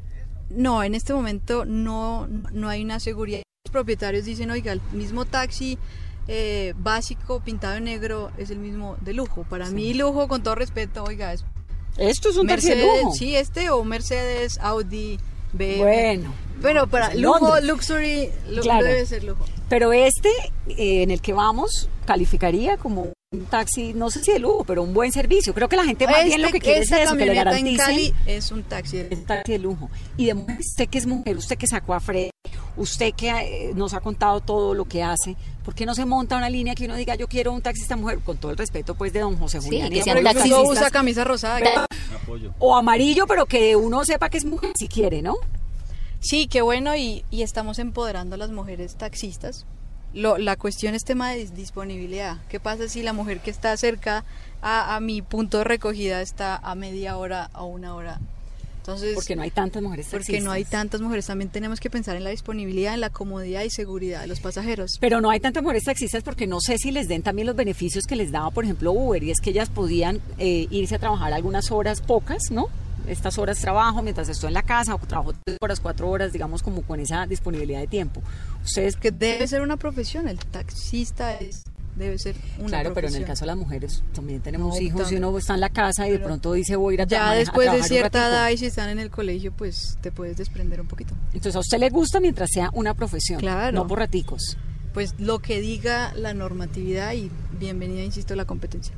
[0.50, 3.42] no, en este momento no, no hay una seguridad.
[3.66, 5.78] Los propietarios dicen, oiga, el mismo taxi
[6.30, 9.44] eh, básico pintado en negro es el mismo de lujo.
[9.44, 11.44] Para mí lujo, con todo respeto, oiga, es
[11.98, 13.14] Esto es un Mercedes, lujo.
[13.16, 15.18] sí, este o Mercedes, Audi,
[15.54, 15.78] BMW.
[15.78, 17.64] Bueno, Pero para en lujo, Londres.
[17.66, 18.86] luxury, lu- Claro.
[18.86, 19.46] debe ser lujo.
[19.70, 20.30] pero este
[20.70, 24.84] eh, en el que vamos calificaría como un taxi, no sé si de lujo, pero
[24.84, 25.54] un buen servicio.
[25.54, 27.78] Creo que la gente más bien lo que quiere es eso, que le en garanticen
[27.78, 28.98] Cali es un taxi.
[28.98, 29.16] de lujo.
[29.22, 29.90] un taxi de lujo.
[30.18, 32.30] Y de mujer, usted que es mujer, usted que sacó a Fred,
[32.78, 36.36] usted que eh, nos ha contado todo lo que hace, ¿por qué no se monta
[36.38, 38.20] una línea que uno diga yo quiero un taxista mujer?
[38.20, 39.90] Con todo el respeto pues de don José Sí, Julián.
[39.90, 40.62] que y sean taxistas.
[40.68, 41.88] usa camisa rosada.
[42.60, 45.36] O amarillo, pero que uno sepa que es mujer si quiere, ¿no?
[46.20, 49.66] Sí, qué bueno y, y estamos empoderando a las mujeres taxistas.
[50.14, 52.38] Lo- la cuestión es tema de dis- disponibilidad.
[52.50, 54.24] ¿Qué pasa si la mujer que está cerca
[54.62, 58.20] a, a mi punto de recogida está a media hora o una hora?
[58.86, 60.28] Entonces, Porque no hay tantas mujeres taxistas.
[60.28, 61.26] porque no hay tantas mujeres.
[61.26, 64.92] También tenemos que pensar en la disponibilidad, en la comodidad y seguridad de los pasajeros.
[65.00, 68.06] Pero no hay tantas mujeres taxistas porque no sé si les den también los beneficios
[68.06, 71.34] que les daba, por ejemplo, Uber, y es que ellas podían eh, irse a trabajar
[71.34, 72.68] algunas horas pocas, ¿no?
[73.08, 76.62] Estas horas trabajo mientras estoy en la casa, o trabajo tres horas, cuatro horas, digamos,
[76.62, 78.22] como con esa disponibilidad de tiempo.
[78.64, 80.28] Ustedes, Que debe ser una profesión.
[80.28, 81.64] El taxista es,
[81.96, 85.02] debe ser una claro, pero en el caso de las mujeres también tenemos No, hijos
[85.02, 85.24] y también.
[85.26, 87.32] uno está en la casa y de pronto dice voy a ir a, Ya maneja-
[87.32, 90.38] a después de trabajar cierta edad y si están en el colegio, pues te puedes
[90.38, 91.14] desprender un poquito.
[91.28, 93.76] Entonces a usted le gusta mientras sea una profesión, Claro.
[93.76, 94.58] no por raticos.
[94.94, 97.30] Pues lo que diga la normatividad y
[97.60, 98.96] bienvenida, insisto, a la competencia.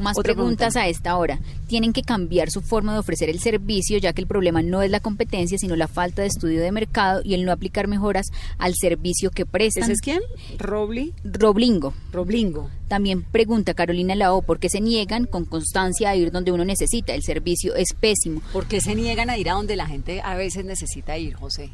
[0.00, 0.80] Más Otra preguntas pregunta.
[0.80, 1.38] a esta hora.
[1.68, 4.90] Tienen que cambiar su forma de ofrecer el servicio, ya que el problema no es
[4.90, 8.26] la competencia, sino la falta de estudio de mercado y el no aplicar mejoras
[8.58, 9.84] al servicio que prestan.
[9.84, 10.20] ¿Ese es quién?
[10.58, 11.94] Robli, Roblingo.
[12.12, 12.70] Roblingo.
[12.88, 17.14] También pregunta Carolina Lao por qué se niegan con constancia a ir donde uno necesita.
[17.14, 18.40] El servicio es pésimo.
[18.52, 21.70] ¿Por qué se niegan a ir a donde la gente a veces necesita ir, José?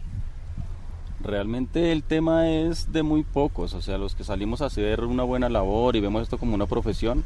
[1.20, 5.22] Realmente el tema es de muy pocos, o sea, los que salimos a hacer una
[5.22, 7.24] buena labor y vemos esto como una profesión,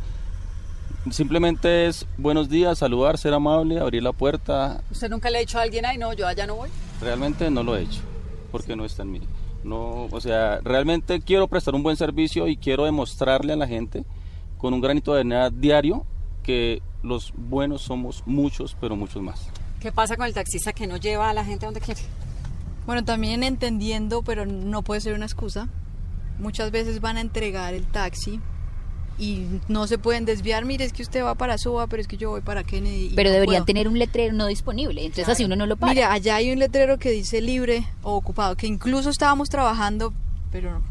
[1.11, 4.83] simplemente es buenos días, saludar, ser amable, abrir la puerta.
[4.91, 6.71] ¿Usted nunca le ha dicho a alguien, ay, no, yo allá no voy?
[7.01, 8.01] Realmente no lo he hecho,
[8.53, 9.21] porque no está en mí.
[9.65, 14.05] No, o sea, realmente quiero prestar un buen servicio y quiero demostrarle a la gente
[14.59, 16.05] con un granito de arena diario
[16.43, 19.49] que los buenos somos muchos, pero muchos más.
[19.81, 22.01] ¿Qué pasa con el taxista que no lleva a la gente donde quiere?
[22.87, 25.69] Bueno, también entendiendo, pero no puede ser una excusa.
[26.39, 28.41] Muchas veces van a entregar el taxi
[29.21, 30.65] y no se pueden desviar.
[30.65, 33.07] Mire, es que usted va para Suba, pero es que yo voy para Kennedy.
[33.13, 33.67] y Pero no deberían puedo".
[33.67, 35.03] tener un letrero no disponible.
[35.05, 35.93] Entonces así uno no lo para.
[35.93, 40.13] Mire, allá hay un letrero que dice libre o ocupado, que incluso estábamos trabajando,
[40.51, 40.83] pero no.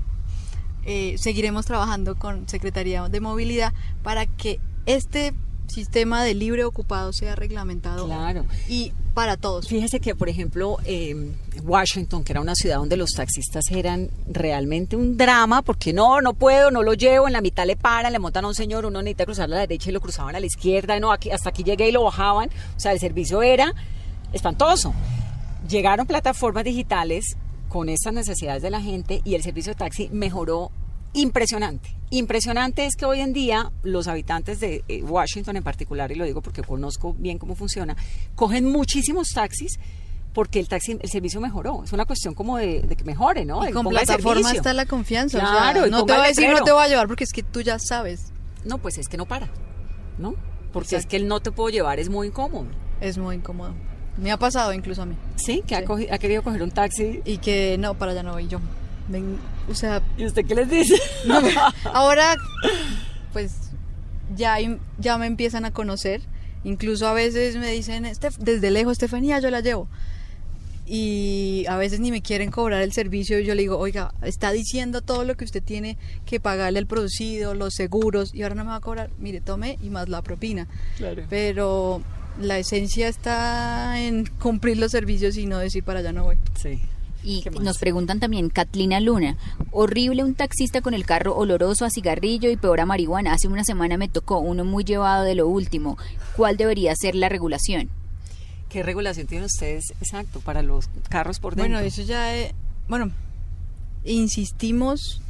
[0.86, 3.74] Eh, seguiremos trabajando con Secretaría de Movilidad
[4.04, 5.34] para que este
[5.70, 8.06] sistema de libre ocupado sea reglamentado.
[8.06, 8.46] Claro.
[8.68, 9.68] Y para todos.
[9.68, 14.96] Fíjese que, por ejemplo, eh, Washington, que era una ciudad donde los taxistas eran realmente
[14.96, 18.20] un drama, porque no, no puedo, no lo llevo, en la mitad le paran, le
[18.20, 20.46] montan a un señor, uno necesita cruzar a la derecha y lo cruzaban a la
[20.46, 22.50] izquierda, y no, aquí, hasta aquí llegué y lo bajaban.
[22.76, 23.74] O sea, el servicio era
[24.32, 24.94] espantoso.
[25.68, 27.36] Llegaron plataformas digitales
[27.68, 30.72] con estas necesidades de la gente y el servicio de taxi mejoró
[31.14, 31.96] impresionante.
[32.12, 36.26] Impresionante es que hoy en día los habitantes de eh, Washington en particular, y lo
[36.26, 37.96] digo porque conozco bien cómo funciona,
[38.36, 39.80] cogen muchísimos taxis
[40.34, 41.84] porque el taxi, el servicio mejoró.
[41.84, 43.68] Es una cuestión como de, de que mejore, ¿no?
[43.68, 45.38] Y con plataforma está la confianza.
[45.38, 47.32] o sea, Claro, no te va a decir no te voy a llevar porque es
[47.32, 48.32] que tú ya sabes.
[48.64, 49.50] No, pues es que no para,
[50.18, 50.36] ¿no?
[50.72, 50.98] Porque Exacto.
[50.98, 52.68] es que el no te puedo llevar es muy incómodo.
[53.02, 53.74] Es muy incómodo.
[54.18, 55.16] Me ha pasado incluso a mí.
[55.36, 57.22] Sí, que ha querido coger un taxi.
[57.26, 58.60] Y que no, para allá no voy yo.
[59.08, 59.38] Ven,
[59.70, 60.96] o sea, ¿Y usted qué les dice?
[61.26, 61.40] no,
[61.94, 62.36] ahora
[63.34, 63.54] pues
[64.36, 64.58] ya,
[64.98, 66.22] ya me empiezan a conocer.
[66.64, 69.88] Incluso a veces me dicen, "Estef- desde lejos, Estefanía, yo la llevo.
[70.92, 74.52] Y a veces ni me quieren cobrar el servicio y yo le digo, oiga, está
[74.52, 78.64] diciendo todo lo que usted tiene que pagarle el producido, los seguros, y ahora no
[78.64, 80.68] me va a cobrar, mire, tome y más la propina.
[80.98, 81.24] Claro.
[81.30, 82.02] Pero
[82.42, 86.38] la esencia está en cumplir los servicios y no decir para allá no voy.
[86.60, 86.82] Sí.
[87.24, 89.38] Y nos preguntan también, Catlina Luna,
[89.72, 93.34] horrible un taxista con el carro oloroso a cigarrillo y peor a marihuana.
[93.34, 95.98] Hace una semana me tocó uno muy llevado de lo último.
[96.38, 97.90] ¿Cuál debería ser la regulación?
[98.70, 101.74] ¿Qué regulación tienen ustedes, exacto, para los carros por dentro?
[101.74, 102.54] Bueno, eso ya, eh,
[102.88, 103.12] bueno,
[104.06, 105.22] insistimos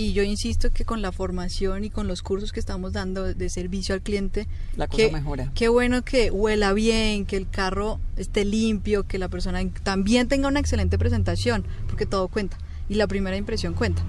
[0.00, 3.48] y yo insisto que con la formación y con los cursos que estamos dando de
[3.50, 4.46] servicio al cliente,
[4.76, 5.52] La cosa que- mejora.
[5.54, 10.48] Qué bueno que huela bien, que el carro esté limpio, que la persona también tenga
[10.48, 12.56] una excelente presentación, porque todo cuenta
[12.88, 14.02] y la primera impresión cuenta.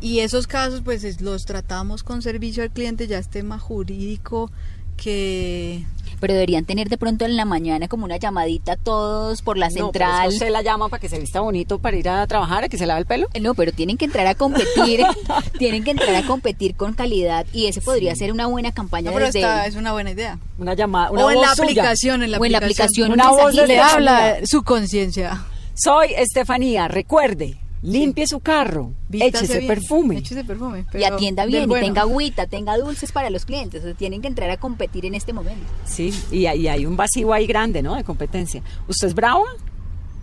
[0.00, 4.50] Y esos casos, pues es- los tratamos con servicio al cliente, ya es tema jurídico
[4.96, 5.84] que
[6.20, 9.90] Pero deberían tener de pronto en la mañana como una llamadita todos por la No,
[9.92, 10.28] pero central.
[10.28, 12.86] usted la llama para que se vista bonito para ir a trabajar, a que se
[12.86, 13.26] lave el pelo.
[13.40, 15.04] No, pero tienen que entrar a competir,
[15.58, 19.14] tienen que entrar a competir con calidad y ese podría ser una buena campaña no,
[19.14, 20.38] pero desde esta es una buena idea.
[20.58, 21.64] Una llamada, una o en voz la suya.
[21.70, 23.12] aplicación, en la O en la aplicación.
[23.12, 25.44] aplicación, Una un voz le habla su conciencia.
[25.74, 30.18] Soy Estefanía, recuerde, limpie su carro, Vístase échese bien, perfume.
[30.18, 30.86] Échese perfume.
[30.94, 33.82] y atienda bien, y tenga agüita, tenga dulces para los clientes.
[33.82, 35.66] O sea, tienen que entrar a competir en este momento.
[35.84, 37.94] Sí, y, hay- y hay un vacío ahí grande, ¿no?
[37.94, 38.62] De competencia.
[38.88, 39.44] ¿Usted es brava?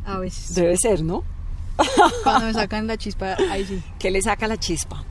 [0.06, 0.54] A veces.
[0.56, 1.24] Debe ser, ¿no?
[2.24, 3.82] Cuando me sacan la chispa, ahí sí.
[4.00, 5.04] ¿Qué le saca la chispa?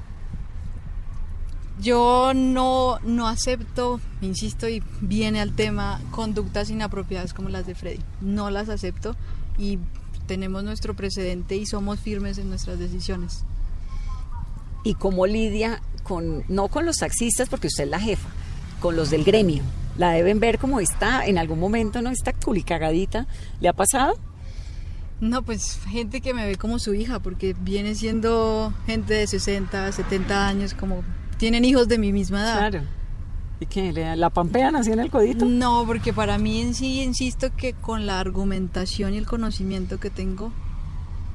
[1.80, 7.98] Yo no, no acepto, insisto, y viene al tema, conductas inapropiadas como las de Freddy.
[8.20, 9.16] No las acepto
[9.58, 9.78] y
[10.32, 13.44] tenemos nuestro precedente y somos firmes en nuestras decisiones.
[14.82, 18.30] ¿Y cómo lidia con, no con los taxistas, porque usted es la jefa,
[18.80, 19.62] con los del gremio?
[19.98, 22.08] La deben ver como está en algún momento, ¿no?
[22.08, 23.26] Está culicagadita.
[23.60, 24.14] ¿Le ha pasado?
[25.20, 29.92] No, pues gente que me ve como su hija, porque viene siendo gente de 60,
[29.92, 31.04] 70 años, como
[31.36, 32.70] tienen hijos de mi misma edad.
[32.70, 32.86] Claro.
[33.62, 33.92] ¿Y qué?
[33.92, 35.44] ¿Le- ¿La pampean así en el codito?
[35.44, 40.10] No, porque para mí en sí insisto que con la argumentación y el conocimiento que
[40.10, 40.52] tengo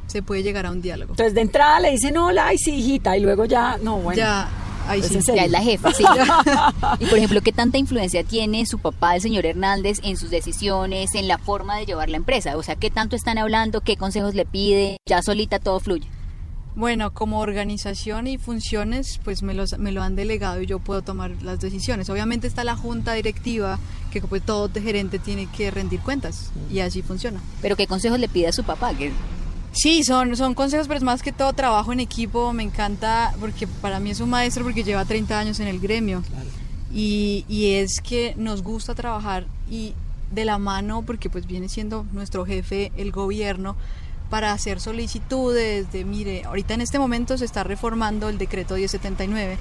[0.07, 1.13] se puede llegar a un diálogo.
[1.13, 4.17] Entonces de entrada le dicen hola, ay sí, hijita, y luego ya, no, bueno.
[4.17, 4.49] ya,
[4.87, 5.19] ahí ¿Es sí.
[5.35, 6.03] Ya es la jefa, sí.
[6.99, 11.13] y por ejemplo, ¿qué tanta influencia tiene su papá, el señor Hernández, en sus decisiones,
[11.15, 12.55] en la forma de llevar la empresa?
[12.57, 13.81] O sea, ¿qué tanto están hablando?
[13.81, 14.97] ¿Qué consejos le pide?
[15.05, 16.07] Ya solita todo fluye.
[16.77, 21.01] Bueno, como organización y funciones, pues me, los, me lo han delegado y yo puedo
[21.01, 22.07] tomar las decisiones.
[22.11, 23.79] Obviamente está la junta directiva,
[24.11, 27.41] que pues todo gerente tiene que rendir cuentas y así funciona.
[27.63, 28.91] Pero ¿qué consejos le pide a su papá?
[29.71, 32.53] Sí, son, son consejos, pero es más que todo trabajo en equipo.
[32.53, 36.21] Me encanta porque para mí es un maestro porque lleva 30 años en el gremio.
[36.93, 39.95] Y, y es que nos gusta trabajar y
[40.31, 43.75] de la mano porque pues viene siendo nuestro jefe el gobierno
[44.29, 49.57] para hacer solicitudes de, mire, ahorita en este momento se está reformando el decreto 1079,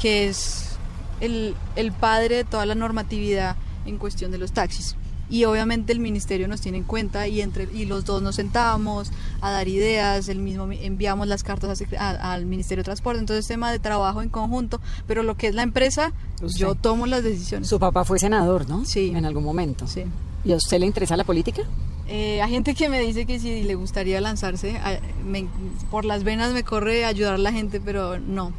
[0.00, 0.76] que es
[1.20, 4.96] el, el padre de toda la normatividad en cuestión de los taxis.
[5.28, 9.10] Y obviamente el ministerio nos tiene en cuenta y entre y los dos nos sentábamos
[9.40, 13.18] a dar ideas, el mismo mi- enviamos las cartas a a- al Ministerio de Transporte,
[13.20, 16.12] entonces tema de trabajo en conjunto, pero lo que es la empresa,
[16.42, 16.60] Usted.
[16.60, 17.68] yo tomo las decisiones.
[17.68, 18.84] Su papá fue senador, ¿no?
[18.84, 19.12] Sí.
[19.14, 19.86] En algún momento.
[19.88, 20.04] Sí.
[20.44, 21.62] ¿Y a usted le interesa la política?
[22.08, 25.48] Eh, hay gente que me dice que si le gustaría lanzarse, a- me-
[25.90, 28.52] por las venas me corre ayudar a la gente, pero no.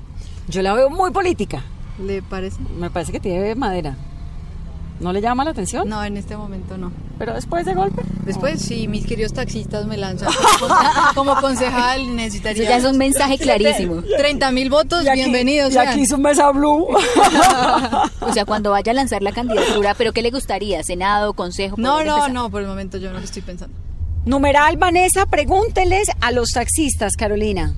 [0.49, 1.63] Yo la veo muy política.
[2.03, 2.57] ¿Le parece?
[2.77, 3.95] Me parece que tiene madera.
[4.99, 5.87] ¿No le llama la atención?
[5.87, 6.91] No, en este momento no.
[7.19, 8.01] Pero después de golpe.
[8.25, 10.29] Después, sí, mis queridos taxistas me lanzan.
[11.15, 12.63] Como concejal necesitaría...
[12.63, 14.01] Eso ya es un mensaje clarísimo.
[14.17, 15.73] 30 mil votos, Y aquí- bienvenidos.
[15.73, 16.87] Y aquí su mesa blue.
[18.21, 20.83] O sea, cuando vaya a lanzar la candidatura, ¿pero qué le gustaría?
[20.83, 21.75] ¿Senado, consejo?
[21.75, 22.31] ¿Por No, no, empezar?
[22.33, 23.75] no, por el momento yo no lo estoy pensando.
[24.25, 27.73] Numeral Vanessa, pregúnteles a los taxistas, Carolina.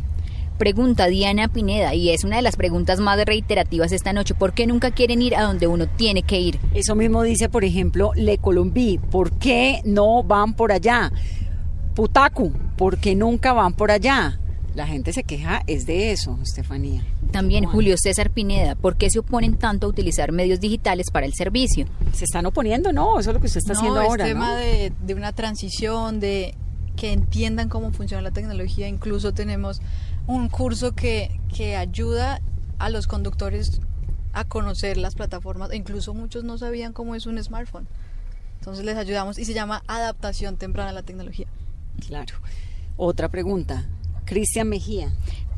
[0.60, 4.34] Pregunta Diana Pineda, y es una de las preguntas más reiterativas esta noche.
[4.34, 6.60] ¿Por qué nunca quieren ir a donde uno tiene que ir?
[6.74, 8.98] Eso mismo dice, por ejemplo, Le Colombí.
[8.98, 11.14] ¿Por qué no van por allá?
[11.96, 14.38] Putacu, ¿por qué nunca van por allá?
[14.76, 17.06] La gente se queja, es de eso, Estefanía.
[17.32, 17.76] También Juan.
[17.76, 21.86] Julio César Pineda, ¿por qué se oponen tanto a utilizar medios digitales para el servicio?
[22.12, 23.18] Se están oponiendo, ¿no?
[23.18, 24.56] Eso es lo que usted está no, haciendo es ahora, tema ¿no?
[24.58, 26.54] de, de una transición, de
[27.00, 28.90] que entiendan cómo funciona la tecnología.
[28.90, 29.82] Incluso tenemos
[30.30, 32.40] un curso que, que ayuda
[32.78, 33.82] a los conductores
[34.32, 35.72] a conocer las plataformas.
[35.72, 37.88] E incluso muchos no sabían cómo es un smartphone.
[38.60, 41.48] Entonces les ayudamos y se llama adaptación temprana a la tecnología.
[42.06, 42.36] Claro.
[42.96, 43.88] Otra pregunta.
[44.26, 45.12] Cristian Mejía.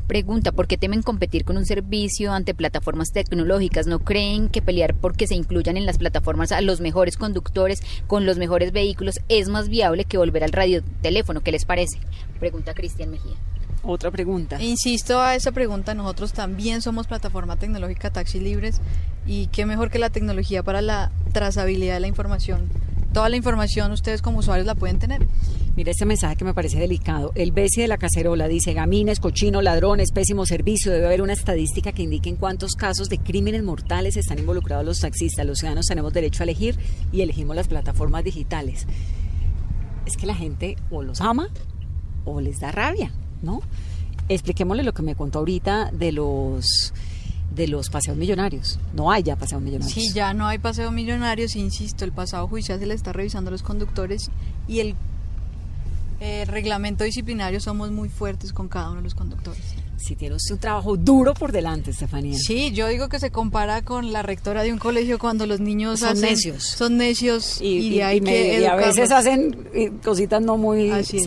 [0.06, 3.86] Pregunta, ¿por qué temen competir con un servicio ante plataformas tecnológicas?
[3.86, 8.24] ¿No creen que pelear porque se incluyan en las plataformas a los mejores conductores con
[8.24, 11.42] los mejores vehículos es más viable que volver al radioteléfono?
[11.42, 11.98] ¿Qué les parece?
[12.40, 13.36] Pregunta Cristian Mejía.
[13.84, 14.62] Otra pregunta.
[14.62, 18.80] Insisto a esa pregunta, nosotros también somos plataforma tecnológica Taxi Libres
[19.26, 22.68] y qué mejor que la tecnología para la trazabilidad de la información.
[23.12, 25.26] Toda la información ustedes como usuarios la pueden tener.
[25.76, 27.32] Mira este mensaje que me parece delicado.
[27.34, 30.92] El Bessi de la cacerola dice, gamines, cochinos, ladrones, pésimo servicio.
[30.92, 35.00] Debe haber una estadística que indique en cuántos casos de crímenes mortales están involucrados los
[35.00, 35.44] taxistas.
[35.44, 36.78] Los ciudadanos tenemos derecho a elegir
[37.12, 38.86] y elegimos las plataformas digitales.
[40.06, 41.48] Es que la gente o los ama
[42.24, 43.12] o les da rabia,
[43.42, 43.60] ¿no?
[44.28, 46.92] Expliquémosle lo que me contó ahorita de los
[47.54, 48.78] de los paseos millonarios.
[48.94, 49.92] No hay ya paseos millonarios.
[49.92, 53.52] Sí, ya no hay paseo millonarios, insisto, el pasado judicial se le está revisando a
[53.52, 54.30] los conductores
[54.66, 54.94] y el
[56.20, 59.60] eh, reglamento disciplinario somos muy fuertes con cada uno de los conductores.
[59.98, 62.38] Si tiene usted un trabajo duro por delante, Estefanía.
[62.38, 66.00] Sí, yo digo que se compara con la rectora de un colegio cuando los niños
[66.00, 66.62] Son hacen- necios.
[66.64, 70.56] Son necios y, y, y- hay y que y a veces hacen eh, cositas no
[70.56, 71.24] muy Así es.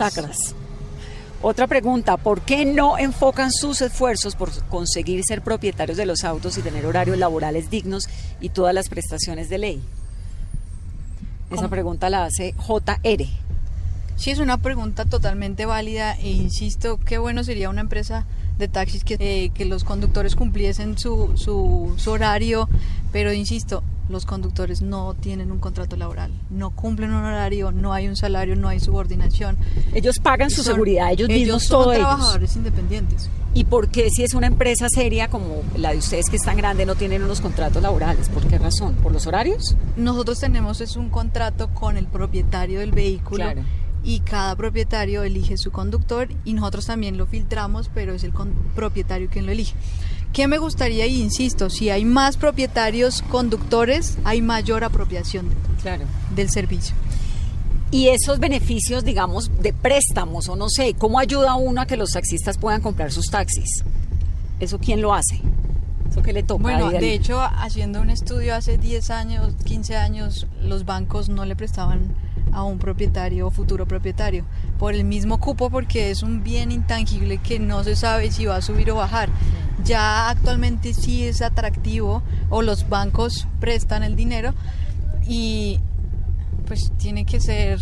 [1.42, 6.56] Otra pregunta, ¿por qué no enfocan sus esfuerzos por conseguir ser propietarios de los autos
[6.56, 8.08] y tener horarios laborales dignos
[8.40, 9.82] y todas las prestaciones de ley?
[11.50, 13.26] Esa pregunta la hace JR.
[14.16, 18.26] Sí, es una pregunta totalmente válida e insisto, qué bueno sería una empresa
[18.56, 22.66] de taxis que, eh, que los conductores cumpliesen su, su, su horario,
[23.12, 28.06] pero insisto, los conductores no tienen un contrato laboral, no cumplen un horario, no hay
[28.08, 29.56] un salario, no hay subordinación.
[29.94, 32.06] Ellos pagan su seguridad, ellos, mismos, son todo ellos.
[32.06, 33.28] trabajadores independientes.
[33.54, 36.56] ¿Y por qué si es una empresa seria como la de ustedes que es tan
[36.58, 38.28] grande no tienen unos contratos laborales?
[38.28, 38.94] ¿Por qué razón?
[38.96, 39.76] ¿Por los horarios?
[39.96, 43.62] Nosotros tenemos es un contrato con el propietario del vehículo Claro.
[44.04, 48.32] y cada propietario elige su conductor y nosotros también lo filtramos, pero es el
[48.74, 49.74] propietario quien lo elige.
[50.36, 51.06] ¿Qué me gustaría?
[51.06, 55.48] Y insisto, si hay más propietarios conductores, hay mayor apropiación
[55.80, 56.04] Claro.
[56.34, 56.94] del servicio.
[57.90, 62.10] Y esos beneficios, digamos, de préstamos o no sé, ¿cómo ayuda uno a que los
[62.10, 63.82] taxistas puedan comprar sus taxis?
[64.60, 65.40] ¿Eso quién lo hace?
[66.10, 66.64] ¿Eso qué le toca?
[66.64, 71.56] Bueno, de hecho, haciendo un estudio hace 10 años, 15 años, los bancos no le
[71.56, 72.14] prestaban
[72.56, 74.46] a un propietario o futuro propietario
[74.78, 78.56] por el mismo cupo porque es un bien intangible que no se sabe si va
[78.56, 79.28] a subir o bajar.
[79.84, 84.54] Ya actualmente sí es atractivo o los bancos prestan el dinero
[85.28, 85.80] y
[86.66, 87.78] pues tiene que ser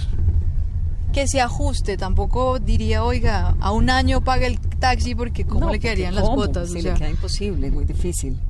[1.12, 1.96] que se ajuste.
[1.96, 6.24] Tampoco diría, oiga, a un año paga el taxi porque cómo No, le quedarían las.
[6.24, 8.40] Sí, o le queda imposible, muy difícil.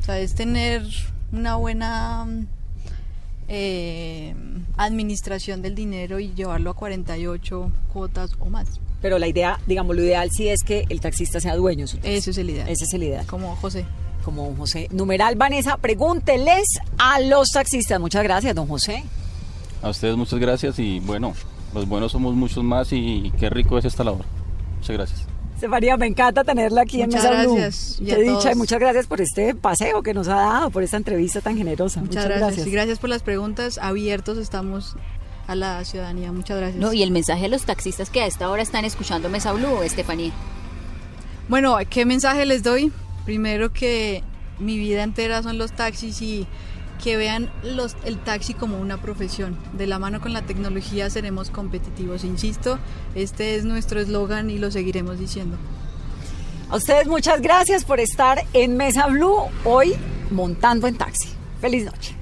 [0.00, 0.82] O sea, es tener
[1.32, 2.46] una buena mm,
[3.52, 4.32] eh,
[4.76, 8.80] administración del dinero y llevarlo a 48 cuotas o más.
[9.02, 11.82] Pero la idea, digamos, lo ideal sí es que el taxista sea dueño.
[11.82, 12.12] de su taxi.
[12.12, 12.68] Eso es el ideal.
[12.68, 13.26] Ese es el ideal.
[13.26, 13.84] Como José.
[14.24, 14.88] Como don José.
[14.92, 16.66] Numeral Vanessa, pregúnteles
[16.98, 17.98] a los taxistas.
[17.98, 19.02] Muchas gracias, don José.
[19.82, 21.34] A ustedes muchas gracias y bueno,
[21.74, 24.26] los buenos somos muchos más y qué rico es esta labor.
[24.78, 25.29] Muchas gracias.
[25.64, 27.56] Estefanía, me encanta tenerla aquí Muchas en Mesa Blue.
[27.56, 30.82] gracias, y Qué dicha y muchas gracias por este paseo que nos ha dado, por
[30.82, 32.00] esta entrevista tan generosa.
[32.00, 32.66] Muchas, gracias.
[32.66, 33.76] Y gracias por las preguntas.
[33.76, 34.96] Abiertos estamos
[35.46, 36.32] a la ciudadanía.
[36.32, 36.80] Muchas gracias.
[36.80, 39.82] No, y el mensaje a los taxistas que a esta hora están escuchando Mesa Blue,
[39.82, 40.32] Estefanía.
[41.50, 42.90] Bueno, ¿qué mensaje les doy?
[43.26, 44.24] Primero que
[44.58, 46.46] mi vida entera son los taxis y
[47.02, 49.56] que vean los, el taxi como una profesión.
[49.72, 52.24] De la mano con la tecnología seremos competitivos.
[52.24, 52.78] Insisto,
[53.14, 55.56] este es nuestro eslogan y lo seguiremos diciendo.
[56.68, 59.94] A ustedes muchas gracias por estar en Mesa Blue hoy
[60.30, 61.30] montando en taxi.
[61.60, 62.19] Feliz noche.